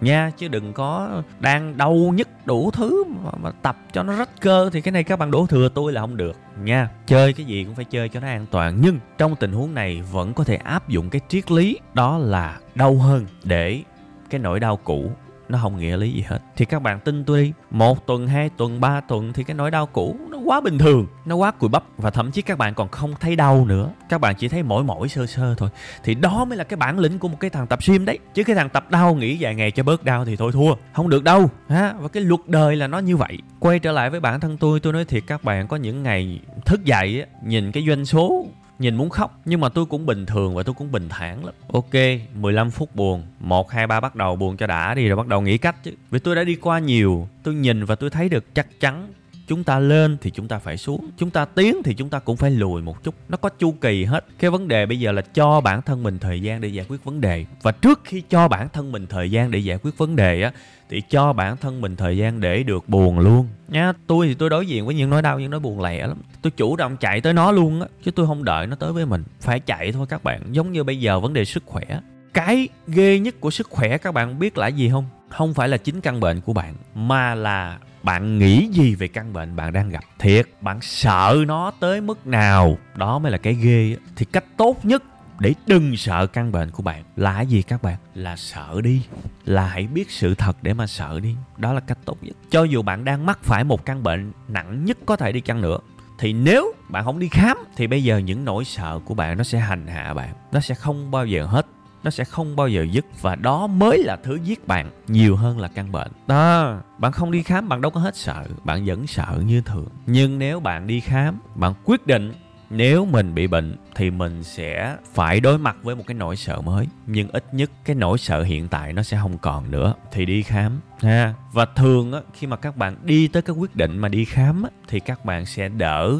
Nha 0.00 0.30
chứ 0.36 0.48
đừng 0.48 0.72
có 0.72 1.22
đang 1.40 1.76
đau 1.76 1.94
nhất 1.94 2.28
đủ 2.46 2.70
thứ 2.70 3.04
mà, 3.04 3.30
mà 3.42 3.50
tập 3.50 3.76
cho 3.92 4.02
nó 4.02 4.16
rách 4.16 4.40
cơ 4.40 4.70
thì 4.72 4.80
cái 4.80 4.92
này 4.92 5.04
các 5.04 5.18
bạn 5.18 5.30
đổ 5.30 5.46
thừa 5.46 5.68
tôi 5.74 5.92
là 5.92 6.00
không 6.00 6.16
được. 6.16 6.36
Nha 6.62 6.88
chơi 7.06 7.32
cái 7.32 7.46
gì 7.46 7.64
cũng 7.64 7.74
phải 7.74 7.84
chơi 7.84 8.08
cho 8.08 8.20
nó 8.20 8.26
an 8.26 8.46
toàn 8.50 8.78
nhưng 8.80 8.98
trong 9.18 9.36
tình 9.36 9.52
huống 9.52 9.74
này 9.74 10.02
vẫn 10.12 10.34
có 10.34 10.44
thể 10.44 10.56
áp 10.56 10.88
dụng 10.88 11.10
cái 11.10 11.20
triết 11.28 11.50
lý 11.50 11.78
đó 11.94 12.18
là 12.18 12.58
đau 12.74 12.94
hơn 12.94 13.26
để 13.44 13.82
cái 14.30 14.40
nỗi 14.40 14.60
đau 14.60 14.76
cũ 14.76 15.12
nó 15.50 15.58
không 15.62 15.78
nghĩa 15.78 15.96
lý 15.96 16.12
gì 16.12 16.24
hết. 16.28 16.38
Thì 16.56 16.64
các 16.64 16.82
bạn 16.82 17.00
tin 17.00 17.24
tôi 17.24 17.42
đi. 17.42 17.52
Một 17.70 18.06
tuần, 18.06 18.26
hai 18.26 18.50
tuần, 18.56 18.80
ba 18.80 19.00
tuần 19.00 19.32
thì 19.32 19.44
cái 19.44 19.54
nỗi 19.54 19.70
đau 19.70 19.86
cũ 19.86 20.16
nó 20.30 20.38
quá 20.44 20.60
bình 20.60 20.78
thường, 20.78 21.06
nó 21.24 21.36
quá 21.36 21.50
cùi 21.50 21.70
bắp. 21.70 21.84
Và 21.96 22.10
thậm 22.10 22.30
chí 22.30 22.42
các 22.42 22.58
bạn 22.58 22.74
còn 22.74 22.88
không 22.88 23.14
thấy 23.20 23.36
đau 23.36 23.64
nữa. 23.64 23.90
Các 24.08 24.20
bạn 24.20 24.34
chỉ 24.38 24.48
thấy 24.48 24.62
mỏi 24.62 24.84
mỏi, 24.84 25.08
sơ 25.08 25.26
sơ 25.26 25.54
thôi. 25.58 25.68
Thì 26.04 26.14
đó 26.14 26.44
mới 26.44 26.58
là 26.58 26.64
cái 26.64 26.76
bản 26.76 26.98
lĩnh 26.98 27.18
của 27.18 27.28
một 27.28 27.36
cái 27.40 27.50
thằng 27.50 27.66
tập 27.66 27.78
gym 27.88 28.04
đấy. 28.04 28.18
Chứ 28.34 28.44
cái 28.44 28.56
thằng 28.56 28.68
tập 28.68 28.90
đau 28.90 29.14
nghỉ 29.14 29.36
vài 29.40 29.54
ngày 29.54 29.70
cho 29.70 29.82
bớt 29.82 30.04
đau 30.04 30.24
thì 30.24 30.36
thôi 30.36 30.52
thua. 30.52 30.74
Không 30.92 31.08
được 31.08 31.24
đâu, 31.24 31.50
ha? 31.68 31.94
Và 32.00 32.08
cái 32.08 32.22
luật 32.22 32.40
đời 32.46 32.76
là 32.76 32.86
nó 32.86 32.98
như 32.98 33.16
vậy. 33.16 33.38
Quay 33.58 33.78
trở 33.78 33.92
lại 33.92 34.10
với 34.10 34.20
bản 34.20 34.40
thân 34.40 34.56
tôi 34.56 34.80
tôi 34.80 34.92
nói 34.92 35.04
thiệt 35.04 35.22
các 35.26 35.44
bạn, 35.44 35.68
có 35.68 35.76
những 35.76 36.02
ngày 36.02 36.40
thức 36.66 36.84
dậy 36.84 37.24
nhìn 37.44 37.72
cái 37.72 37.84
doanh 37.88 38.04
số 38.04 38.46
nhìn 38.80 38.96
muốn 38.96 39.10
khóc, 39.10 39.40
nhưng 39.44 39.60
mà 39.60 39.68
tôi 39.68 39.86
cũng 39.86 40.06
bình 40.06 40.26
thường 40.26 40.54
và 40.54 40.62
tôi 40.62 40.74
cũng 40.74 40.92
bình 40.92 41.08
thản 41.08 41.44
lắm. 41.44 41.54
Ok 41.72 41.94
15 42.34 42.70
phút 42.70 42.96
buồn. 42.96 43.22
Một, 43.40 43.70
hai, 43.70 43.86
ba, 43.86 44.00
bắt 44.00 44.16
đầu 44.16 44.36
buồn 44.36 44.56
cho 44.56 44.66
đã 44.66 44.94
đi, 44.94 45.08
rồi 45.08 45.16
bắt 45.16 45.26
đầu 45.26 45.40
nghĩ 45.40 45.58
cách 45.58 45.84
chứ. 45.84 45.92
Vì 46.10 46.18
tôi 46.18 46.36
đã 46.36 46.44
đi 46.44 46.54
qua 46.54 46.78
nhiều, 46.78 47.28
tôi 47.42 47.54
nhìn 47.54 47.84
và 47.84 47.94
tôi 47.94 48.10
thấy 48.10 48.28
được 48.28 48.54
chắc 48.54 48.80
chắn 48.80 49.12
chúng 49.50 49.64
ta 49.64 49.78
lên 49.78 50.16
thì 50.20 50.30
chúng 50.30 50.48
ta 50.48 50.58
phải 50.58 50.76
xuống, 50.76 51.10
chúng 51.16 51.30
ta 51.30 51.44
tiến 51.44 51.76
thì 51.84 51.94
chúng 51.94 52.08
ta 52.08 52.18
cũng 52.18 52.36
phải 52.36 52.50
lùi 52.50 52.82
một 52.82 53.02
chút. 53.02 53.14
Nó 53.28 53.36
có 53.36 53.48
chu 53.48 53.72
kỳ 53.72 54.04
hết. 54.04 54.24
Cái 54.38 54.50
vấn 54.50 54.68
đề 54.68 54.86
bây 54.86 55.00
giờ 55.00 55.12
là 55.12 55.22
cho 55.22 55.60
bản 55.60 55.82
thân 55.82 56.02
mình 56.02 56.18
thời 56.18 56.42
gian 56.42 56.60
để 56.60 56.68
giải 56.68 56.86
quyết 56.88 57.04
vấn 57.04 57.20
đề. 57.20 57.44
Và 57.62 57.72
trước 57.72 58.00
khi 58.04 58.22
cho 58.30 58.48
bản 58.48 58.68
thân 58.68 58.92
mình 58.92 59.06
thời 59.06 59.30
gian 59.30 59.50
để 59.50 59.58
giải 59.58 59.78
quyết 59.82 59.98
vấn 59.98 60.16
đề 60.16 60.42
á, 60.42 60.52
thì 60.90 61.02
cho 61.10 61.32
bản 61.32 61.56
thân 61.56 61.80
mình 61.80 61.96
thời 61.96 62.16
gian 62.16 62.40
để 62.40 62.62
được 62.62 62.88
buồn 62.88 63.18
luôn. 63.18 63.48
Nha 63.68 63.92
tôi 64.06 64.26
thì 64.26 64.34
tôi 64.34 64.50
đối 64.50 64.66
diện 64.66 64.86
với 64.86 64.94
những 64.94 65.10
nỗi 65.10 65.22
đau, 65.22 65.40
những 65.40 65.50
nỗi 65.50 65.60
buồn 65.60 65.80
lẻ 65.80 66.06
lắm. 66.06 66.18
Tôi 66.42 66.50
chủ 66.50 66.76
động 66.76 66.96
chạy 66.96 67.20
tới 67.20 67.32
nó 67.32 67.52
luôn 67.52 67.80
á, 67.80 67.88
chứ 68.04 68.10
tôi 68.10 68.26
không 68.26 68.44
đợi 68.44 68.66
nó 68.66 68.76
tới 68.76 68.92
với 68.92 69.06
mình. 69.06 69.24
Phải 69.40 69.60
chạy 69.60 69.92
thôi 69.92 70.06
các 70.08 70.24
bạn. 70.24 70.42
Giống 70.50 70.72
như 70.72 70.84
bây 70.84 71.00
giờ 71.00 71.20
vấn 71.20 71.32
đề 71.32 71.44
sức 71.44 71.62
khỏe. 71.66 72.00
Cái 72.34 72.68
ghê 72.86 73.18
nhất 73.18 73.40
của 73.40 73.50
sức 73.50 73.66
khỏe 73.70 73.98
các 73.98 74.14
bạn 74.14 74.38
biết 74.38 74.58
là 74.58 74.66
gì 74.66 74.90
không? 74.90 75.04
Không 75.28 75.54
phải 75.54 75.68
là 75.68 75.76
chính 75.76 76.00
căn 76.00 76.20
bệnh 76.20 76.40
của 76.40 76.52
bạn, 76.52 76.74
mà 76.94 77.34
là 77.34 77.78
bạn 78.02 78.38
nghĩ 78.38 78.68
gì 78.72 78.94
về 78.94 79.08
căn 79.08 79.32
bệnh 79.32 79.56
bạn 79.56 79.72
đang 79.72 79.88
gặp? 79.88 80.04
Thiệt, 80.18 80.48
bạn 80.60 80.78
sợ 80.80 81.36
nó 81.46 81.72
tới 81.80 82.00
mức 82.00 82.26
nào? 82.26 82.78
Đó 82.94 83.18
mới 83.18 83.32
là 83.32 83.38
cái 83.38 83.54
ghê 83.54 83.96
thì 84.16 84.24
cách 84.24 84.44
tốt 84.56 84.84
nhất 84.84 85.02
để 85.38 85.54
đừng 85.66 85.96
sợ 85.96 86.26
căn 86.26 86.52
bệnh 86.52 86.70
của 86.70 86.82
bạn 86.82 87.04
là 87.16 87.40
gì 87.40 87.62
các 87.62 87.82
bạn? 87.82 87.96
Là 88.14 88.36
sợ 88.36 88.80
đi. 88.82 89.02
Là 89.44 89.66
hãy 89.66 89.86
biết 89.86 90.10
sự 90.10 90.34
thật 90.34 90.56
để 90.62 90.74
mà 90.74 90.86
sợ 90.86 91.20
đi. 91.20 91.36
Đó 91.56 91.72
là 91.72 91.80
cách 91.80 91.98
tốt 92.04 92.18
nhất. 92.20 92.36
Cho 92.50 92.62
dù 92.62 92.82
bạn 92.82 93.04
đang 93.04 93.26
mắc 93.26 93.38
phải 93.42 93.64
một 93.64 93.84
căn 93.84 94.02
bệnh 94.02 94.32
nặng 94.48 94.84
nhất 94.84 94.98
có 95.06 95.16
thể 95.16 95.32
đi 95.32 95.40
chăng 95.40 95.60
nữa, 95.60 95.78
thì 96.18 96.32
nếu 96.32 96.72
bạn 96.88 97.04
không 97.04 97.18
đi 97.18 97.28
khám, 97.28 97.58
thì 97.76 97.86
bây 97.86 98.04
giờ 98.04 98.18
những 98.18 98.44
nỗi 98.44 98.64
sợ 98.64 99.00
của 99.04 99.14
bạn 99.14 99.38
nó 99.38 99.44
sẽ 99.44 99.58
hành 99.58 99.86
hạ 99.86 100.14
bạn. 100.14 100.34
Nó 100.52 100.60
sẽ 100.60 100.74
không 100.74 101.10
bao 101.10 101.26
giờ 101.26 101.46
hết 101.46 101.66
nó 102.02 102.10
sẽ 102.10 102.24
không 102.24 102.56
bao 102.56 102.68
giờ 102.68 102.86
dứt 102.92 103.04
và 103.20 103.34
đó 103.34 103.66
mới 103.66 104.02
là 104.02 104.16
thứ 104.16 104.38
giết 104.44 104.68
bạn 104.68 104.90
nhiều 105.08 105.36
hơn 105.36 105.58
là 105.58 105.68
căn 105.68 105.92
bệnh. 105.92 106.10
Đó. 106.26 106.76
Bạn 106.98 107.12
không 107.12 107.30
đi 107.30 107.42
khám 107.42 107.68
bạn 107.68 107.80
đâu 107.80 107.90
có 107.90 108.00
hết 108.00 108.16
sợ 108.16 108.44
bạn 108.64 108.84
vẫn 108.84 109.06
sợ 109.06 109.42
như 109.46 109.60
thường. 109.60 109.88
Nhưng 110.06 110.38
nếu 110.38 110.60
bạn 110.60 110.86
đi 110.86 111.00
khám 111.00 111.38
bạn 111.54 111.74
quyết 111.84 112.06
định 112.06 112.32
nếu 112.70 113.04
mình 113.04 113.34
bị 113.34 113.46
bệnh 113.46 113.76
thì 113.94 114.10
mình 114.10 114.44
sẽ 114.44 114.96
phải 115.14 115.40
đối 115.40 115.58
mặt 115.58 115.76
với 115.82 115.96
một 115.96 116.02
cái 116.06 116.14
nỗi 116.14 116.36
sợ 116.36 116.60
mới. 116.60 116.86
Nhưng 117.06 117.28
ít 117.28 117.54
nhất 117.54 117.70
cái 117.84 117.96
nỗi 117.96 118.18
sợ 118.18 118.42
hiện 118.42 118.68
tại 118.68 118.92
nó 118.92 119.02
sẽ 119.02 119.18
không 119.22 119.38
còn 119.38 119.70
nữa. 119.70 119.94
Thì 120.12 120.26
đi 120.26 120.42
khám 120.42 120.80
ha. 121.00 121.34
Và 121.52 121.64
thường 121.64 122.12
á 122.12 122.20
khi 122.34 122.46
mà 122.46 122.56
các 122.56 122.76
bạn 122.76 122.96
đi 123.02 123.28
tới 123.28 123.42
cái 123.42 123.56
quyết 123.56 123.76
định 123.76 123.98
mà 123.98 124.08
đi 124.08 124.24
khám 124.24 124.62
á, 124.62 124.70
thì 124.88 125.00
các 125.00 125.24
bạn 125.24 125.46
sẽ 125.46 125.68
đỡ 125.68 126.18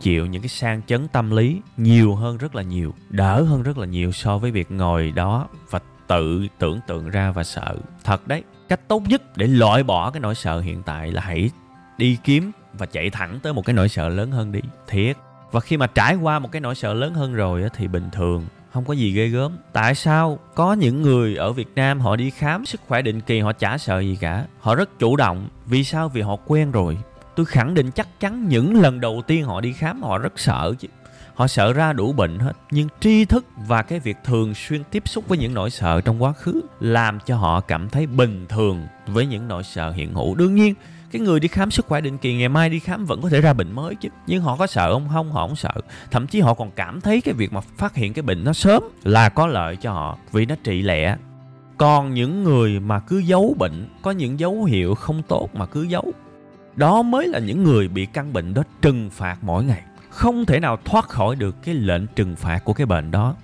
chịu 0.00 0.26
những 0.26 0.42
cái 0.42 0.48
sang 0.48 0.82
chấn 0.86 1.08
tâm 1.08 1.30
lý 1.30 1.60
nhiều 1.76 2.14
hơn 2.14 2.36
rất 2.36 2.54
là 2.54 2.62
nhiều, 2.62 2.94
đỡ 3.10 3.42
hơn 3.42 3.62
rất 3.62 3.78
là 3.78 3.86
nhiều 3.86 4.12
so 4.12 4.38
với 4.38 4.50
việc 4.50 4.70
ngồi 4.70 5.10
đó 5.10 5.48
và 5.70 5.80
tự 6.06 6.46
tưởng 6.58 6.80
tượng 6.86 7.10
ra 7.10 7.30
và 7.30 7.44
sợ. 7.44 7.76
Thật 8.04 8.28
đấy, 8.28 8.42
cách 8.68 8.88
tốt 8.88 9.02
nhất 9.08 9.36
để 9.36 9.46
loại 9.46 9.82
bỏ 9.82 10.10
cái 10.10 10.20
nỗi 10.20 10.34
sợ 10.34 10.60
hiện 10.60 10.82
tại 10.82 11.12
là 11.12 11.20
hãy 11.20 11.50
đi 11.98 12.18
kiếm 12.24 12.52
và 12.72 12.86
chạy 12.86 13.10
thẳng 13.10 13.38
tới 13.42 13.52
một 13.52 13.64
cái 13.64 13.74
nỗi 13.74 13.88
sợ 13.88 14.08
lớn 14.08 14.30
hơn 14.30 14.52
đi. 14.52 14.60
Thiệt. 14.86 15.16
Và 15.52 15.60
khi 15.60 15.76
mà 15.76 15.86
trải 15.86 16.16
qua 16.16 16.38
một 16.38 16.52
cái 16.52 16.60
nỗi 16.60 16.74
sợ 16.74 16.94
lớn 16.94 17.14
hơn 17.14 17.34
rồi 17.34 17.64
thì 17.74 17.88
bình 17.88 18.08
thường, 18.12 18.46
không 18.72 18.84
có 18.84 18.92
gì 18.92 19.12
ghê 19.12 19.28
gớm. 19.28 19.58
Tại 19.72 19.94
sao 19.94 20.38
có 20.54 20.72
những 20.72 21.02
người 21.02 21.36
ở 21.36 21.52
việt 21.52 21.68
nam 21.74 22.00
họ 22.00 22.16
đi 22.16 22.30
khám 22.30 22.66
sức 22.66 22.80
khỏe 22.88 23.02
định 23.02 23.20
kỳ 23.20 23.40
họ 23.40 23.52
chả 23.52 23.78
sợ 23.78 24.00
gì 24.00 24.18
cả? 24.20 24.46
Họ 24.60 24.74
rất 24.74 24.98
chủ 24.98 25.16
động. 25.16 25.48
Vì 25.66 25.84
sao? 25.84 26.08
Vì 26.08 26.22
họ 26.22 26.36
quen 26.46 26.70
rồi 26.70 26.98
tôi 27.36 27.46
khẳng 27.46 27.74
định 27.74 27.90
chắc 27.90 28.20
chắn 28.20 28.48
những 28.48 28.80
lần 28.80 29.00
đầu 29.00 29.22
tiên 29.26 29.44
họ 29.44 29.60
đi 29.60 29.72
khám, 29.72 30.02
họ 30.02 30.18
rất 30.18 30.38
sợ 30.38 30.74
chứ. 30.78 30.88
Họ 31.34 31.46
sợ 31.46 31.72
ra 31.72 31.92
đủ 31.92 32.12
bệnh 32.12 32.38
hết. 32.38 32.52
Nhưng 32.70 32.88
tri 33.00 33.24
thức 33.24 33.46
và 33.56 33.82
cái 33.82 34.00
việc 34.00 34.16
thường 34.24 34.54
xuyên 34.54 34.84
tiếp 34.84 35.02
xúc 35.06 35.28
với 35.28 35.38
những 35.38 35.54
nỗi 35.54 35.70
sợ 35.70 36.00
trong 36.00 36.22
quá 36.22 36.32
khứ 36.32 36.60
làm 36.80 37.18
cho 37.26 37.36
họ 37.36 37.60
cảm 37.60 37.88
thấy 37.88 38.06
bình 38.06 38.46
thường 38.48 38.86
với 39.06 39.26
những 39.26 39.48
nỗi 39.48 39.62
sợ 39.62 39.90
hiện 39.90 40.14
hữu. 40.14 40.34
Đương 40.34 40.54
nhiên, 40.54 40.74
cái 41.10 41.22
người 41.22 41.40
đi 41.40 41.48
khám 41.48 41.70
sức 41.70 41.86
khỏe 41.86 42.00
định 42.00 42.18
kỳ 42.18 42.36
ngày 42.36 42.48
mai 42.48 42.70
đi 42.70 42.78
khám 42.78 43.04
vẫn 43.04 43.22
có 43.22 43.28
thể 43.28 43.40
ra 43.40 43.52
bệnh 43.52 43.72
mới 43.72 43.94
chứ. 43.94 44.08
Nhưng 44.26 44.42
họ 44.42 44.56
có 44.56 44.66
sợ 44.66 44.92
không? 44.92 45.08
Không, 45.12 45.32
họ 45.32 45.46
không 45.46 45.56
sợ. 45.56 45.72
Thậm 46.10 46.26
chí 46.26 46.40
họ 46.40 46.54
còn 46.54 46.70
cảm 46.70 47.00
thấy 47.00 47.20
cái 47.20 47.34
việc 47.34 47.52
mà 47.52 47.60
phát 47.60 47.94
hiện 47.94 48.12
cái 48.12 48.22
bệnh 48.22 48.44
nó 48.44 48.52
sớm 48.52 48.82
là 49.04 49.28
có 49.28 49.46
lợi 49.46 49.76
cho 49.76 49.92
họ 49.92 50.18
vì 50.32 50.46
nó 50.46 50.54
trị 50.64 50.82
lẹ. 50.82 51.16
Còn 51.78 52.14
những 52.14 52.44
người 52.44 52.80
mà 52.80 53.00
cứ 53.00 53.18
giấu 53.18 53.56
bệnh, 53.58 53.88
có 54.02 54.10
những 54.10 54.40
dấu 54.40 54.64
hiệu 54.64 54.94
không 54.94 55.22
tốt 55.28 55.48
mà 55.54 55.66
cứ 55.66 55.82
giấu 55.82 56.12
đó 56.76 57.02
mới 57.02 57.28
là 57.28 57.38
những 57.38 57.64
người 57.64 57.88
bị 57.88 58.06
căn 58.06 58.32
bệnh 58.32 58.54
đó 58.54 58.62
trừng 58.82 59.10
phạt 59.10 59.36
mỗi 59.42 59.64
ngày. 59.64 59.82
Không 60.10 60.44
thể 60.46 60.60
nào 60.60 60.78
thoát 60.84 61.08
khỏi 61.08 61.36
được 61.36 61.62
cái 61.62 61.74
lệnh 61.74 62.06
trừng 62.06 62.36
phạt 62.36 62.64
của 62.64 62.72
cái 62.72 62.86
bệnh 62.86 63.10
đó. 63.10 63.34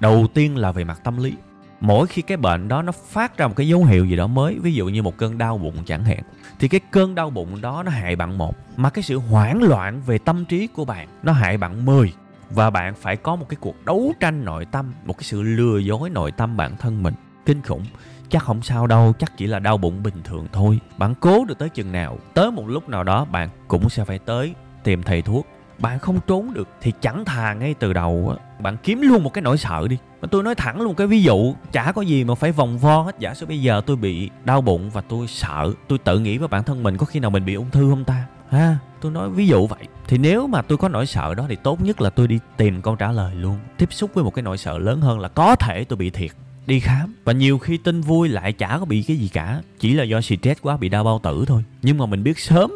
Đầu 0.00 0.26
tiên 0.34 0.56
là 0.56 0.72
về 0.72 0.84
mặt 0.84 1.00
tâm 1.04 1.16
lý. 1.16 1.34
Mỗi 1.80 2.06
khi 2.06 2.22
cái 2.22 2.36
bệnh 2.36 2.68
đó 2.68 2.82
nó 2.82 2.92
phát 2.92 3.38
ra 3.38 3.46
một 3.46 3.54
cái 3.56 3.68
dấu 3.68 3.84
hiệu 3.84 4.04
gì 4.06 4.16
đó 4.16 4.26
mới, 4.26 4.58
ví 4.58 4.74
dụ 4.74 4.88
như 4.88 5.02
một 5.02 5.16
cơn 5.16 5.38
đau 5.38 5.58
bụng 5.58 5.76
chẳng 5.86 6.04
hạn, 6.04 6.22
thì 6.58 6.68
cái 6.68 6.80
cơn 6.90 7.14
đau 7.14 7.30
bụng 7.30 7.60
đó 7.60 7.82
nó 7.82 7.90
hại 7.90 8.16
bạn 8.16 8.38
một, 8.38 8.56
mà 8.76 8.90
cái 8.90 9.02
sự 9.02 9.18
hoảng 9.18 9.62
loạn 9.62 10.02
về 10.06 10.18
tâm 10.18 10.44
trí 10.44 10.66
của 10.66 10.84
bạn 10.84 11.08
nó 11.22 11.32
hại 11.32 11.56
bạn 11.56 11.84
mười. 11.84 12.12
Và 12.50 12.70
bạn 12.70 12.94
phải 12.94 13.16
có 13.16 13.36
một 13.36 13.48
cái 13.48 13.56
cuộc 13.60 13.84
đấu 13.84 14.12
tranh 14.20 14.44
nội 14.44 14.64
tâm, 14.64 14.92
một 15.04 15.18
cái 15.18 15.24
sự 15.24 15.42
lừa 15.42 15.78
dối 15.78 16.10
nội 16.10 16.32
tâm 16.32 16.56
bản 16.56 16.76
thân 16.76 17.02
mình. 17.02 17.14
Kinh 17.46 17.62
khủng 17.62 17.84
chắc 18.28 18.42
không 18.42 18.62
sao 18.62 18.86
đâu, 18.86 19.12
chắc 19.18 19.36
chỉ 19.36 19.46
là 19.46 19.58
đau 19.58 19.76
bụng 19.76 20.02
bình 20.02 20.22
thường 20.24 20.46
thôi. 20.52 20.80
Bạn 20.98 21.14
cố 21.20 21.44
được 21.44 21.58
tới 21.58 21.68
chừng 21.68 21.92
nào, 21.92 22.18
tới 22.34 22.50
một 22.50 22.68
lúc 22.68 22.88
nào 22.88 23.04
đó 23.04 23.24
bạn 23.24 23.48
cũng 23.68 23.88
sẽ 23.88 24.04
phải 24.04 24.18
tới 24.18 24.54
tìm 24.84 25.02
thầy 25.02 25.22
thuốc. 25.22 25.46
Bạn 25.78 25.98
không 25.98 26.20
trốn 26.26 26.54
được 26.54 26.68
thì 26.80 26.92
chẳng 27.00 27.24
thà 27.24 27.54
ngay 27.54 27.74
từ 27.74 27.92
đầu 27.92 28.36
á, 28.38 28.44
bạn 28.60 28.76
kiếm 28.82 29.00
luôn 29.00 29.22
một 29.22 29.32
cái 29.34 29.42
nỗi 29.42 29.58
sợ 29.58 29.88
đi. 29.88 29.98
Mà 30.20 30.28
tôi 30.30 30.42
nói 30.42 30.54
thẳng 30.54 30.80
luôn, 30.80 30.94
cái 30.94 31.06
ví 31.06 31.22
dụ, 31.22 31.54
chả 31.72 31.92
có 31.92 32.02
gì 32.02 32.24
mà 32.24 32.34
phải 32.34 32.52
vòng 32.52 32.78
vo 32.78 33.02
hết. 33.02 33.18
Giả 33.18 33.34
sử 33.34 33.46
bây 33.46 33.62
giờ 33.62 33.80
tôi 33.86 33.96
bị 33.96 34.30
đau 34.44 34.60
bụng 34.60 34.90
và 34.90 35.00
tôi 35.00 35.26
sợ, 35.26 35.72
tôi 35.88 35.98
tự 35.98 36.18
nghĩ 36.18 36.38
với 36.38 36.48
bản 36.48 36.64
thân 36.64 36.82
mình 36.82 36.96
có 36.96 37.06
khi 37.06 37.20
nào 37.20 37.30
mình 37.30 37.44
bị 37.44 37.54
ung 37.54 37.70
thư 37.70 37.90
không 37.90 38.04
ta? 38.04 38.24
Ha, 38.48 38.78
tôi 39.00 39.12
nói 39.12 39.30
ví 39.30 39.46
dụ 39.46 39.66
vậy. 39.66 39.88
Thì 40.08 40.18
nếu 40.18 40.46
mà 40.46 40.62
tôi 40.62 40.78
có 40.78 40.88
nỗi 40.88 41.06
sợ 41.06 41.34
đó 41.34 41.44
thì 41.48 41.56
tốt 41.56 41.82
nhất 41.82 42.00
là 42.00 42.10
tôi 42.10 42.28
đi 42.28 42.38
tìm 42.56 42.82
câu 42.82 42.96
trả 42.96 43.12
lời 43.12 43.34
luôn. 43.34 43.58
Tiếp 43.78 43.92
xúc 43.92 44.10
với 44.14 44.24
một 44.24 44.34
cái 44.34 44.42
nỗi 44.42 44.58
sợ 44.58 44.78
lớn 44.78 45.00
hơn 45.00 45.20
là 45.20 45.28
có 45.28 45.56
thể 45.56 45.84
tôi 45.84 45.96
bị 45.96 46.10
thiệt 46.10 46.30
đi 46.66 46.80
khám. 46.80 47.14
Và 47.24 47.32
nhiều 47.32 47.58
khi 47.58 47.76
tin 47.76 48.00
vui 48.00 48.28
lại 48.28 48.52
chả 48.52 48.78
có 48.78 48.84
bị 48.84 49.02
cái 49.02 49.16
gì 49.16 49.28
cả. 49.28 49.62
Chỉ 49.78 49.94
là 49.94 50.04
do 50.04 50.20
stress 50.20 50.60
quá, 50.62 50.76
bị 50.76 50.88
đau 50.88 51.04
bao 51.04 51.20
tử 51.22 51.44
thôi. 51.46 51.62
Nhưng 51.82 51.98
mà 51.98 52.06
mình 52.06 52.22
biết 52.22 52.38
sớm 52.38 52.72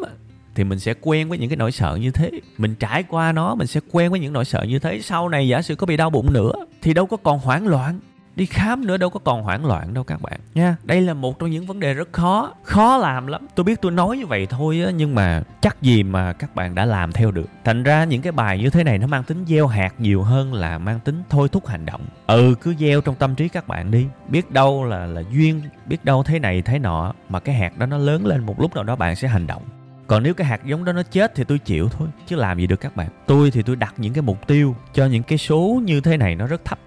thì 0.54 0.64
mình 0.64 0.78
sẽ 0.78 0.94
quen 1.00 1.28
với 1.28 1.38
những 1.38 1.48
cái 1.50 1.56
nỗi 1.56 1.72
sợ 1.72 1.98
như 2.00 2.10
thế. 2.10 2.30
Mình 2.58 2.74
trải 2.74 3.02
qua 3.02 3.32
nó, 3.32 3.54
mình 3.54 3.66
sẽ 3.66 3.80
quen 3.90 4.10
với 4.10 4.20
những 4.20 4.32
nỗi 4.32 4.44
sợ 4.44 4.62
như 4.62 4.78
thế. 4.78 5.00
Sau 5.02 5.28
này 5.28 5.48
giả 5.48 5.62
sử 5.62 5.74
có 5.74 5.86
bị 5.86 5.96
đau 5.96 6.10
bụng 6.10 6.32
nữa, 6.32 6.52
thì 6.82 6.94
đâu 6.94 7.06
có 7.06 7.16
còn 7.16 7.38
hoảng 7.38 7.66
loạn 7.66 8.00
đi 8.38 8.46
khám 8.46 8.86
nữa 8.86 8.96
đâu 8.96 9.10
có 9.10 9.20
còn 9.24 9.42
hoảng 9.42 9.66
loạn 9.66 9.94
đâu 9.94 10.04
các 10.04 10.22
bạn. 10.22 10.40
Nha. 10.54 10.76
Đây 10.84 11.00
là 11.00 11.14
một 11.14 11.38
trong 11.38 11.50
những 11.50 11.66
vấn 11.66 11.80
đề 11.80 11.94
rất 11.94 12.12
khó 12.12 12.54
khó 12.62 12.96
làm 12.96 13.26
lắm. 13.26 13.46
Tôi 13.54 13.64
biết 13.64 13.80
tôi 13.82 13.92
nói 13.92 14.16
như 14.16 14.26
vậy 14.26 14.46
thôi 14.46 14.82
á 14.84 14.90
nhưng 14.90 15.14
mà 15.14 15.42
chắc 15.60 15.82
gì 15.82 16.02
mà 16.02 16.32
các 16.32 16.54
bạn 16.54 16.74
đã 16.74 16.84
làm 16.84 17.12
theo 17.12 17.30
được. 17.30 17.46
Thành 17.64 17.82
ra 17.82 18.04
những 18.04 18.22
cái 18.22 18.32
bài 18.32 18.58
như 18.58 18.70
thế 18.70 18.84
này 18.84 18.98
nó 18.98 19.06
mang 19.06 19.24
tính 19.24 19.44
gieo 19.46 19.66
hạt 19.66 19.94
nhiều 19.98 20.22
hơn 20.22 20.54
là 20.54 20.78
mang 20.78 21.00
tính 21.00 21.22
thôi 21.30 21.48
thúc 21.48 21.66
hành 21.66 21.86
động. 21.86 22.00
Ừ 22.26 22.54
cứ 22.60 22.74
gieo 22.78 23.00
trong 23.00 23.14
tâm 23.14 23.34
trí 23.34 23.48
các 23.48 23.68
bạn 23.68 23.90
đi. 23.90 24.06
Biết 24.28 24.50
đâu 24.50 24.84
là 24.84 25.06
là 25.06 25.22
duyên 25.30 25.62
biết 25.86 26.04
đâu 26.04 26.22
thế 26.22 26.38
này 26.38 26.62
thế 26.62 26.78
nọ 26.78 27.12
mà 27.28 27.40
cái 27.40 27.54
hạt 27.54 27.78
đó 27.78 27.86
nó 27.86 27.98
lớn 27.98 28.26
lên 28.26 28.46
một 28.46 28.60
lúc 28.60 28.74
nào 28.74 28.84
đó 28.84 28.96
bạn 28.96 29.16
sẽ 29.16 29.28
hành 29.28 29.46
động. 29.46 29.62
Còn 30.06 30.22
nếu 30.22 30.34
cái 30.34 30.46
hạt 30.46 30.64
giống 30.64 30.84
đó 30.84 30.92
nó 30.92 31.02
chết 31.02 31.34
thì 31.34 31.44
tôi 31.44 31.58
chịu 31.58 31.88
thôi 31.88 32.08
chứ 32.26 32.36
làm 32.36 32.58
gì 32.58 32.66
được 32.66 32.80
các 32.80 32.96
bạn. 32.96 33.08
Tôi 33.26 33.50
thì 33.50 33.62
tôi 33.62 33.76
đặt 33.76 33.94
những 33.96 34.12
cái 34.12 34.22
mục 34.22 34.46
tiêu 34.46 34.76
cho 34.94 35.06
những 35.06 35.22
cái 35.22 35.38
số 35.38 35.80
như 35.84 36.00
thế 36.00 36.16
này 36.16 36.34
nó 36.34 36.46
rất 36.46 36.64
thấp 36.64 36.78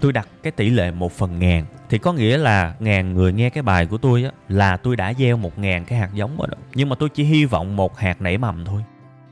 tôi 0.00 0.12
đặt 0.12 0.28
cái 0.42 0.50
tỷ 0.50 0.70
lệ 0.70 0.90
một 0.90 1.12
phần 1.12 1.38
ngàn, 1.38 1.64
thì 1.90 1.98
có 1.98 2.12
nghĩa 2.12 2.38
là 2.38 2.74
ngàn 2.78 3.14
người 3.14 3.32
nghe 3.32 3.50
cái 3.50 3.62
bài 3.62 3.86
của 3.86 3.98
tôi 3.98 4.24
á, 4.24 4.30
là 4.48 4.76
tôi 4.76 4.96
đã 4.96 5.14
gieo 5.14 5.36
một 5.36 5.58
ngàn 5.58 5.84
cái 5.84 5.98
hạt 5.98 6.10
giống 6.14 6.36
rồi 6.38 6.48
đó. 6.50 6.58
Nhưng 6.74 6.88
mà 6.88 6.96
tôi 6.98 7.08
chỉ 7.08 7.24
hy 7.24 7.44
vọng 7.44 7.76
một 7.76 7.98
hạt 7.98 8.20
nảy 8.20 8.38
mầm 8.38 8.64
thôi. 8.64 8.84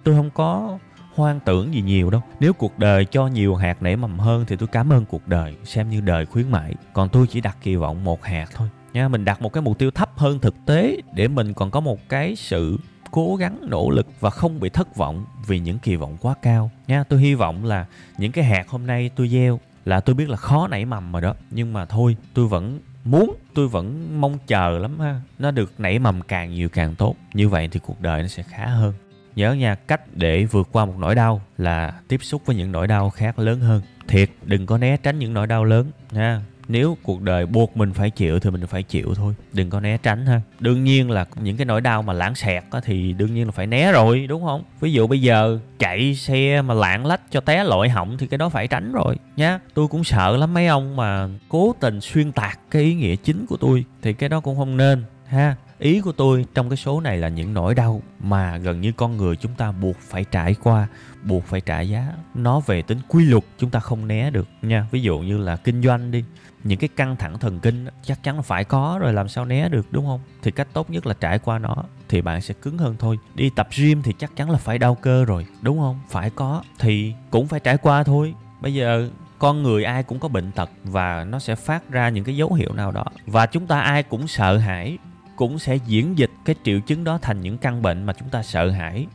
Tôi 0.04 0.14
không 0.14 0.30
có 0.30 0.78
hoang 1.14 1.40
tưởng 1.40 1.74
gì 1.74 1.82
nhiều 1.82 2.10
đâu. 2.10 2.22
Nếu 2.40 2.52
cuộc 2.52 2.78
đời 2.78 3.04
cho 3.04 3.26
nhiều 3.26 3.54
hạt 3.54 3.82
nảy 3.82 3.96
mầm 3.96 4.18
hơn 4.18 4.44
thì 4.48 4.56
tôi 4.56 4.68
cảm 4.68 4.92
ơn 4.92 5.04
cuộc 5.04 5.28
đời, 5.28 5.54
xem 5.64 5.90
như 5.90 6.00
đời 6.00 6.26
khuyến 6.26 6.50
mãi. 6.50 6.74
Còn 6.92 7.08
tôi 7.08 7.26
chỉ 7.26 7.40
đặt 7.40 7.56
kỳ 7.62 7.76
vọng 7.76 8.04
một 8.04 8.24
hạt 8.24 8.46
thôi. 8.54 8.68
Nha, 8.92 9.08
mình 9.08 9.24
đặt 9.24 9.42
một 9.42 9.52
cái 9.52 9.62
mục 9.62 9.78
tiêu 9.78 9.90
thấp 9.90 10.10
hơn 10.16 10.38
thực 10.38 10.54
tế 10.66 10.96
để 11.14 11.28
mình 11.28 11.54
còn 11.54 11.70
có 11.70 11.80
một 11.80 12.08
cái 12.08 12.36
sự 12.36 12.78
cố 13.10 13.36
gắng, 13.36 13.58
nỗ 13.62 13.90
lực 13.90 14.06
và 14.20 14.30
không 14.30 14.60
bị 14.60 14.68
thất 14.68 14.96
vọng 14.96 15.24
vì 15.46 15.58
những 15.58 15.78
kỳ 15.78 15.96
vọng 15.96 16.16
quá 16.20 16.34
cao. 16.42 16.70
Nha, 16.86 17.04
tôi 17.04 17.20
hy 17.20 17.34
vọng 17.34 17.64
là 17.64 17.86
những 18.18 18.32
cái 18.32 18.44
hạt 18.44 18.68
hôm 18.68 18.86
nay 18.86 19.10
tôi 19.16 19.28
gieo 19.28 19.60
là 19.84 20.00
tôi 20.00 20.14
biết 20.14 20.28
là 20.28 20.36
khó 20.36 20.68
nảy 20.68 20.84
mầm 20.84 21.12
rồi 21.12 21.22
đó. 21.22 21.34
Nhưng 21.50 21.72
mà 21.72 21.86
thôi, 21.86 22.16
tôi 22.34 22.48
vẫn 22.48 22.80
muốn, 23.04 23.36
tôi 23.54 23.68
vẫn 23.68 24.20
mong 24.20 24.38
chờ 24.46 24.78
lắm 24.78 25.00
ha. 25.00 25.20
Nó 25.38 25.50
được 25.50 25.80
nảy 25.80 25.98
mầm 25.98 26.22
càng 26.22 26.50
nhiều 26.50 26.68
càng 26.68 26.94
tốt. 26.94 27.14
Như 27.34 27.48
vậy 27.48 27.68
thì 27.72 27.80
cuộc 27.82 28.00
đời 28.00 28.22
nó 28.22 28.28
sẽ 28.28 28.42
khá 28.42 28.66
hơn. 28.66 28.94
Nhớ 29.36 29.52
nha, 29.52 29.74
cách 29.74 30.00
để 30.12 30.44
vượt 30.44 30.68
qua 30.72 30.84
một 30.84 30.94
nỗi 30.98 31.14
đau 31.14 31.42
là 31.58 32.00
tiếp 32.08 32.18
xúc 32.22 32.42
với 32.46 32.56
những 32.56 32.72
nỗi 32.72 32.86
đau 32.86 33.10
khác 33.10 33.38
lớn 33.38 33.60
hơn. 33.60 33.82
Thiệt, 34.08 34.30
đừng 34.42 34.66
có 34.66 34.78
né 34.78 34.96
tránh 34.96 35.18
những 35.18 35.34
nỗi 35.34 35.46
đau 35.46 35.64
lớn 35.64 35.90
nha 36.10 36.42
nếu 36.68 36.96
cuộc 37.02 37.22
đời 37.22 37.46
buộc 37.46 37.76
mình 37.76 37.92
phải 37.92 38.10
chịu 38.10 38.38
thì 38.38 38.50
mình 38.50 38.66
phải 38.66 38.82
chịu 38.82 39.14
thôi 39.14 39.34
đừng 39.52 39.70
có 39.70 39.80
né 39.80 39.98
tránh 40.02 40.26
ha. 40.26 40.40
Đương 40.60 40.84
nhiên 40.84 41.10
là 41.10 41.26
những 41.42 41.56
cái 41.56 41.64
nỗi 41.64 41.80
đau 41.80 42.02
mà 42.02 42.12
lãng 42.12 42.34
xẹt 42.34 42.64
á, 42.70 42.80
thì 42.84 43.12
đương 43.12 43.34
nhiên 43.34 43.46
là 43.46 43.52
phải 43.52 43.66
né 43.66 43.92
rồi 43.92 44.26
đúng 44.26 44.44
không? 44.44 44.62
Ví 44.80 44.92
dụ 44.92 45.06
bây 45.06 45.20
giờ 45.20 45.58
chạy 45.78 46.14
xe 46.14 46.62
mà 46.62 46.74
lạng 46.74 47.06
lách 47.06 47.20
cho 47.30 47.40
té 47.40 47.64
lội 47.64 47.88
họng 47.88 48.18
thì 48.18 48.26
cái 48.26 48.38
đó 48.38 48.48
phải 48.48 48.68
tránh 48.68 48.92
rồi 48.92 49.16
nhá. 49.36 49.58
Tôi 49.74 49.88
cũng 49.88 50.04
sợ 50.04 50.36
lắm 50.36 50.54
mấy 50.54 50.66
ông 50.66 50.96
mà 50.96 51.28
cố 51.48 51.74
tình 51.80 52.00
xuyên 52.00 52.32
tạc 52.32 52.58
cái 52.70 52.82
ý 52.82 52.94
nghĩa 52.94 53.16
chính 53.16 53.46
của 53.46 53.56
tôi 53.56 53.84
thì 54.02 54.12
cái 54.12 54.28
đó 54.28 54.40
cũng 54.40 54.56
không 54.56 54.76
nên 54.76 55.04
ha 55.26 55.56
ý 55.84 56.00
của 56.00 56.12
tôi 56.12 56.46
trong 56.54 56.70
cái 56.70 56.76
số 56.76 57.00
này 57.00 57.18
là 57.18 57.28
những 57.28 57.54
nỗi 57.54 57.74
đau 57.74 58.02
mà 58.20 58.56
gần 58.56 58.80
như 58.80 58.92
con 58.92 59.16
người 59.16 59.36
chúng 59.36 59.54
ta 59.54 59.72
buộc 59.72 59.96
phải 59.96 60.24
trải 60.24 60.54
qua, 60.62 60.86
buộc 61.22 61.44
phải 61.44 61.60
trả 61.60 61.80
giá. 61.80 62.12
Nó 62.34 62.60
về 62.60 62.82
tính 62.82 62.98
quy 63.08 63.24
luật 63.24 63.44
chúng 63.58 63.70
ta 63.70 63.80
không 63.80 64.08
né 64.08 64.30
được 64.30 64.48
nha. 64.62 64.86
Ví 64.90 65.00
dụ 65.00 65.18
như 65.18 65.38
là 65.38 65.56
kinh 65.56 65.82
doanh 65.82 66.10
đi. 66.10 66.24
Những 66.64 66.78
cái 66.78 66.88
căng 66.96 67.16
thẳng 67.16 67.38
thần 67.38 67.60
kinh 67.60 67.86
chắc 68.02 68.22
chắn 68.22 68.36
là 68.36 68.42
phải 68.42 68.64
có 68.64 68.98
rồi 69.00 69.12
làm 69.12 69.28
sao 69.28 69.44
né 69.44 69.68
được, 69.68 69.86
đúng 69.90 70.06
không? 70.06 70.20
Thì 70.42 70.50
cách 70.50 70.68
tốt 70.72 70.90
nhất 70.90 71.06
là 71.06 71.14
trải 71.20 71.38
qua 71.38 71.58
nó 71.58 71.76
thì 72.08 72.22
bạn 72.22 72.40
sẽ 72.40 72.54
cứng 72.62 72.78
hơn 72.78 72.96
thôi. 72.98 73.18
Đi 73.34 73.50
tập 73.56 73.68
gym 73.76 74.02
thì 74.02 74.12
chắc 74.18 74.36
chắn 74.36 74.50
là 74.50 74.58
phải 74.58 74.78
đau 74.78 74.94
cơ 74.94 75.24
rồi, 75.24 75.46
đúng 75.62 75.78
không? 75.78 76.00
Phải 76.08 76.30
có 76.30 76.62
thì 76.78 77.14
cũng 77.30 77.46
phải 77.46 77.60
trải 77.60 77.76
qua 77.76 78.02
thôi. 78.02 78.34
Bây 78.60 78.74
giờ 78.74 79.10
con 79.38 79.62
người 79.62 79.84
ai 79.84 80.02
cũng 80.02 80.18
có 80.18 80.28
bệnh 80.28 80.52
tật 80.52 80.70
và 80.84 81.24
nó 81.24 81.38
sẽ 81.38 81.54
phát 81.54 81.90
ra 81.90 82.08
những 82.08 82.24
cái 82.24 82.36
dấu 82.36 82.52
hiệu 82.52 82.72
nào 82.72 82.92
đó. 82.92 83.04
Và 83.26 83.46
chúng 83.46 83.66
ta 83.66 83.80
ai 83.80 84.02
cũng 84.02 84.28
sợ 84.28 84.56
hãi 84.58 84.98
cũng 85.36 85.58
sẽ 85.58 85.76
diễn 85.76 86.18
dịch 86.18 86.30
cái 86.44 86.56
triệu 86.64 86.80
chứng 86.80 87.04
đó 87.04 87.18
thành 87.22 87.40
những 87.40 87.58
căn 87.58 87.82
bệnh 87.82 88.04
mà 88.04 88.12
chúng 88.12 88.28
ta 88.28 88.42
sợ 88.42 88.70
hãi, 88.70 89.06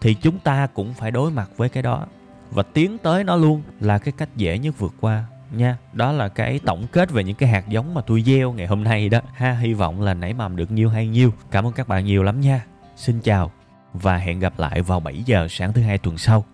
thì 0.00 0.14
chúng 0.14 0.38
ta 0.38 0.66
cũng 0.66 0.94
phải 0.94 1.10
đối 1.10 1.30
mặt 1.30 1.50
với 1.56 1.68
cái 1.68 1.82
đó. 1.82 2.06
Và 2.50 2.62
tiến 2.62 2.98
tới 2.98 3.24
nó 3.24 3.36
luôn 3.36 3.62
là 3.80 3.98
cái 3.98 4.12
cách 4.16 4.28
dễ 4.36 4.58
nhất 4.58 4.78
vượt 4.78 4.94
qua 5.00 5.24
nha. 5.52 5.76
Đó 5.92 6.12
là 6.12 6.28
cái 6.28 6.60
tổng 6.64 6.86
kết 6.92 7.10
về 7.10 7.24
những 7.24 7.36
cái 7.36 7.48
hạt 7.48 7.68
giống 7.68 7.94
mà 7.94 8.00
tôi 8.00 8.22
gieo 8.22 8.52
ngày 8.52 8.66
hôm 8.66 8.84
nay 8.84 9.08
đó. 9.08 9.20
Ha, 9.34 9.52
hy 9.52 9.74
vọng 9.74 10.00
là 10.00 10.14
nảy 10.14 10.34
mầm 10.34 10.56
được 10.56 10.70
nhiêu 10.70 10.88
hay 10.88 11.08
nhiêu 11.08 11.32
cảm 11.50 11.66
ơn 11.66 11.72
các 11.72 11.88
bạn 11.88 12.04
nhiều 12.04 12.22
lắm 12.22 12.40
nha. 12.40 12.64
Xin 12.96 13.20
chào 13.20 13.52
và 13.92 14.16
hẹn 14.16 14.40
gặp 14.40 14.58
lại 14.58 14.82
vào 14.82 15.00
7 15.00 15.22
giờ 15.26 15.46
sáng 15.50 15.72
thứ 15.72 15.82
hai 15.82 15.98
tuần 15.98 16.18
sau. 16.18 16.44